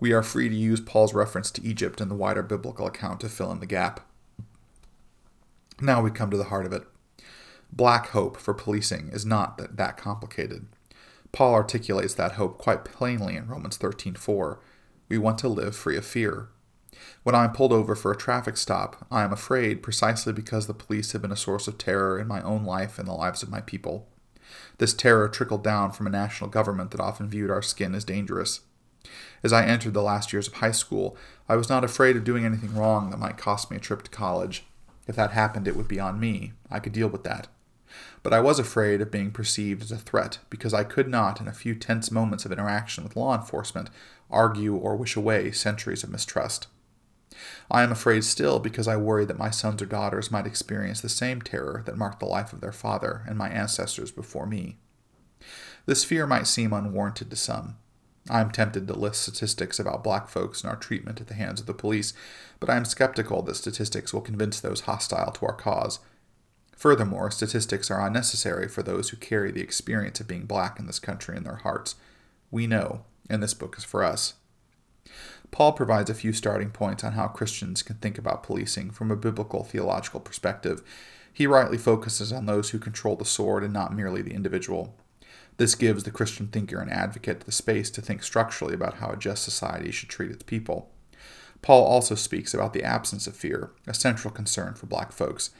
we 0.01 0.11
are 0.11 0.23
free 0.23 0.49
to 0.49 0.55
use 0.55 0.81
Paul's 0.81 1.13
reference 1.13 1.51
to 1.51 1.63
Egypt 1.63 2.01
and 2.01 2.11
the 2.11 2.15
wider 2.15 2.43
biblical 2.43 2.85
account 2.85 3.21
to 3.21 3.29
fill 3.29 3.49
in 3.53 3.61
the 3.61 3.65
gap. 3.65 4.01
Now 5.79 6.01
we 6.01 6.11
come 6.11 6.31
to 6.31 6.37
the 6.37 6.45
heart 6.45 6.65
of 6.65 6.73
it. 6.73 6.83
Black 7.71 8.09
hope 8.09 8.35
for 8.35 8.53
policing 8.53 9.07
is 9.13 9.25
not 9.25 9.57
that, 9.57 9.77
that 9.77 9.95
complicated. 9.95 10.67
Paul 11.33 11.55
articulates 11.55 12.13
that 12.13 12.33
hope 12.33 12.59
quite 12.59 12.85
plainly 12.85 13.35
in 13.35 13.47
Romans 13.47 13.75
13:4. 13.77 14.59
We 15.09 15.17
want 15.17 15.39
to 15.39 15.47
live 15.47 15.75
free 15.75 15.97
of 15.97 16.05
fear. 16.05 16.49
When 17.23 17.33
I 17.33 17.43
am 17.45 17.53
pulled 17.53 17.73
over 17.73 17.95
for 17.95 18.11
a 18.11 18.15
traffic 18.15 18.55
stop, 18.55 19.07
I 19.09 19.23
am 19.23 19.33
afraid 19.33 19.81
precisely 19.81 20.31
because 20.31 20.67
the 20.67 20.75
police 20.75 21.11
have 21.11 21.23
been 21.23 21.31
a 21.31 21.35
source 21.35 21.67
of 21.67 21.79
terror 21.79 22.19
in 22.19 22.27
my 22.27 22.41
own 22.43 22.65
life 22.65 22.99
and 22.99 23.07
the 23.07 23.13
lives 23.13 23.41
of 23.41 23.49
my 23.49 23.61
people. 23.61 24.07
This 24.77 24.93
terror 24.93 25.27
trickled 25.27 25.63
down 25.63 25.91
from 25.91 26.05
a 26.05 26.11
national 26.11 26.51
government 26.51 26.91
that 26.91 26.99
often 27.01 27.29
viewed 27.29 27.49
our 27.49 27.63
skin 27.63 27.95
as 27.95 28.05
dangerous. 28.05 28.61
As 29.41 29.51
I 29.51 29.65
entered 29.65 29.95
the 29.95 30.03
last 30.03 30.33
years 30.33 30.47
of 30.47 30.55
high 30.55 30.71
school, 30.71 31.17
I 31.49 31.55
was 31.55 31.67
not 31.67 31.83
afraid 31.83 32.15
of 32.15 32.23
doing 32.23 32.45
anything 32.45 32.75
wrong 32.75 33.09
that 33.09 33.19
might 33.19 33.39
cost 33.39 33.71
me 33.71 33.77
a 33.77 33.79
trip 33.79 34.03
to 34.03 34.11
college. 34.11 34.67
If 35.07 35.15
that 35.15 35.31
happened, 35.31 35.67
it 35.67 35.75
would 35.75 35.87
be 35.87 35.99
on 35.99 36.19
me. 36.19 36.53
I 36.69 36.79
could 36.79 36.93
deal 36.93 37.07
with 37.07 37.23
that. 37.23 37.47
But 38.23 38.33
I 38.33 38.39
was 38.39 38.57
afraid 38.57 39.01
of 39.01 39.11
being 39.11 39.31
perceived 39.31 39.83
as 39.83 39.91
a 39.91 39.97
threat 39.97 40.39
because 40.49 40.73
I 40.73 40.85
could 40.85 41.09
not, 41.09 41.41
in 41.41 41.47
a 41.47 41.53
few 41.53 41.75
tense 41.75 42.09
moments 42.09 42.45
of 42.45 42.53
interaction 42.53 43.03
with 43.03 43.17
law 43.17 43.35
enforcement, 43.35 43.89
argue 44.31 44.75
or 44.75 44.95
wish 44.95 45.17
away 45.17 45.51
centuries 45.51 46.03
of 46.03 46.09
mistrust. 46.09 46.67
I 47.69 47.83
am 47.83 47.91
afraid 47.91 48.23
still 48.23 48.59
because 48.59 48.87
I 48.87 48.95
worry 48.95 49.25
that 49.25 49.37
my 49.37 49.49
sons 49.49 49.81
or 49.81 49.85
daughters 49.85 50.31
might 50.31 50.47
experience 50.47 51.01
the 51.01 51.09
same 51.09 51.41
terror 51.41 51.83
that 51.85 51.97
marked 51.97 52.19
the 52.19 52.25
life 52.25 52.53
of 52.53 52.61
their 52.61 52.71
father 52.71 53.23
and 53.27 53.37
my 53.37 53.49
ancestors 53.49 54.11
before 54.11 54.45
me. 54.45 54.77
This 55.85 56.05
fear 56.05 56.25
might 56.25 56.47
seem 56.47 56.71
unwarranted 56.71 57.29
to 57.29 57.35
some. 57.35 57.75
I 58.29 58.39
am 58.39 58.51
tempted 58.51 58.87
to 58.87 58.93
list 58.93 59.23
statistics 59.23 59.79
about 59.79 60.03
black 60.03 60.29
folks 60.29 60.61
and 60.61 60.69
our 60.69 60.77
treatment 60.77 61.19
at 61.19 61.27
the 61.27 61.33
hands 61.33 61.59
of 61.59 61.65
the 61.65 61.73
police, 61.73 62.13
but 62.59 62.69
I 62.69 62.77
am 62.77 62.85
skeptical 62.85 63.41
that 63.41 63.55
statistics 63.55 64.13
will 64.13 64.21
convince 64.21 64.61
those 64.61 64.81
hostile 64.81 65.31
to 65.33 65.45
our 65.45 65.53
cause. 65.53 65.99
Furthermore, 66.75 67.31
statistics 67.31 67.89
are 67.89 68.05
unnecessary 68.05 68.67
for 68.67 68.83
those 68.83 69.09
who 69.09 69.17
carry 69.17 69.51
the 69.51 69.61
experience 69.61 70.19
of 70.19 70.27
being 70.27 70.45
black 70.45 70.79
in 70.79 70.87
this 70.87 70.99
country 70.99 71.37
in 71.37 71.43
their 71.43 71.57
hearts. 71.57 71.95
We 72.51 72.67
know, 72.67 73.05
and 73.29 73.41
this 73.41 73.53
book 73.53 73.77
is 73.77 73.83
for 73.83 74.03
us. 74.03 74.33
Paul 75.51 75.73
provides 75.73 76.09
a 76.09 76.15
few 76.15 76.33
starting 76.33 76.71
points 76.71 77.03
on 77.03 77.13
how 77.13 77.27
Christians 77.27 77.83
can 77.83 77.97
think 77.97 78.17
about 78.17 78.43
policing 78.43 78.91
from 78.91 79.11
a 79.11 79.15
biblical 79.15 79.63
theological 79.63 80.19
perspective. 80.19 80.81
He 81.31 81.47
rightly 81.47 81.77
focuses 81.77 82.31
on 82.31 82.45
those 82.45 82.71
who 82.71 82.79
control 82.79 83.15
the 83.15 83.25
sword 83.25 83.63
and 83.63 83.71
not 83.71 83.95
merely 83.95 84.21
the 84.21 84.33
individual. 84.33 84.95
This 85.57 85.75
gives 85.75 86.03
the 86.03 86.11
Christian 86.11 86.47
thinker 86.47 86.79
and 86.79 86.91
advocate 86.91 87.41
the 87.41 87.51
space 87.51 87.91
to 87.91 88.01
think 88.01 88.23
structurally 88.23 88.73
about 88.73 88.95
how 88.95 89.11
a 89.11 89.17
just 89.17 89.43
society 89.43 89.91
should 89.91 90.09
treat 90.09 90.31
its 90.31 90.43
people. 90.43 90.89
Paul 91.61 91.85
also 91.85 92.15
speaks 92.15 92.53
about 92.53 92.73
the 92.73 92.83
absence 92.83 93.27
of 93.27 93.35
fear, 93.35 93.71
a 93.87 93.93
central 93.93 94.33
concern 94.33 94.73
for 94.73 94.87
black 94.87 95.11
folks. 95.11 95.51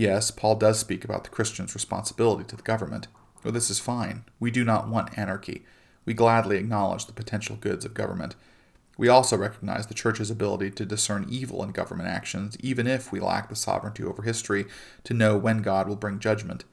Yes, 0.00 0.30
Paul 0.30 0.54
does 0.54 0.78
speak 0.78 1.04
about 1.04 1.24
the 1.24 1.30
Christian's 1.30 1.74
responsibility 1.74 2.42
to 2.44 2.56
the 2.56 2.62
government. 2.62 3.06
Well, 3.44 3.52
this 3.52 3.68
is 3.68 3.78
fine. 3.78 4.24
We 4.38 4.50
do 4.50 4.64
not 4.64 4.88
want 4.88 5.18
anarchy. 5.18 5.62
We 6.06 6.14
gladly 6.14 6.56
acknowledge 6.56 7.04
the 7.04 7.12
potential 7.12 7.56
goods 7.56 7.84
of 7.84 7.92
government. 7.92 8.34
We 8.96 9.10
also 9.10 9.36
recognize 9.36 9.88
the 9.88 9.92
Church's 9.92 10.30
ability 10.30 10.70
to 10.70 10.86
discern 10.86 11.26
evil 11.28 11.62
in 11.62 11.72
government 11.72 12.08
actions, 12.08 12.56
even 12.60 12.86
if 12.86 13.12
we 13.12 13.20
lack 13.20 13.50
the 13.50 13.54
sovereignty 13.54 14.02
over 14.02 14.22
history 14.22 14.64
to 15.04 15.12
know 15.12 15.36
when 15.36 15.60
God 15.60 15.86
will 15.86 15.96
bring 15.96 16.18
judgment. 16.18 16.64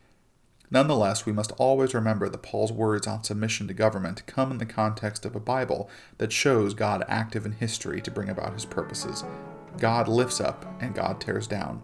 Nonetheless, 0.72 1.26
we 1.26 1.34
must 1.34 1.52
always 1.58 1.94
remember 1.94 2.30
that 2.30 2.44
Paul's 2.44 2.72
words 2.72 3.08
on 3.08 3.26
submission 3.26 3.68
to 3.68 3.74
government 3.74 4.26
come 4.26 4.52
in 4.52 4.58
the 4.58 4.66
context 4.66 5.26
of 5.26 5.36
a 5.36 5.42
Bible 5.42 5.90
that 6.18 6.32
shows 6.32 6.74
God 6.74 7.04
active 7.10 7.46
in 7.46 7.52
history 7.52 8.00
to 8.04 8.10
bring 8.10 8.30
about 8.30 8.54
his 8.54 8.64
purposes. 8.64 9.26
God 9.78 10.08
lifts 10.08 10.40
up 10.40 10.66
and 10.80 10.96
God 10.96 11.20
tears 11.20 11.46
down. 11.46 11.84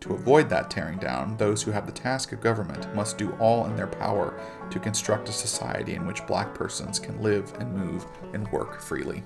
To 0.00 0.14
avoid 0.14 0.48
that 0.48 0.70
tearing 0.70 0.98
down, 0.98 1.36
those 1.36 1.62
who 1.62 1.70
have 1.70 1.84
the 1.84 1.92
task 1.92 2.32
of 2.32 2.40
government 2.40 2.94
must 2.94 3.18
do 3.18 3.32
all 3.32 3.66
in 3.66 3.76
their 3.76 3.86
power 3.86 4.40
to 4.70 4.80
construct 4.80 5.28
a 5.28 5.32
society 5.32 5.94
in 5.94 6.06
which 6.06 6.26
black 6.26 6.54
persons 6.54 6.98
can 6.98 7.20
live 7.22 7.52
and 7.60 7.74
move 7.74 8.06
and 8.32 8.50
work 8.50 8.80
freely. 8.80 9.22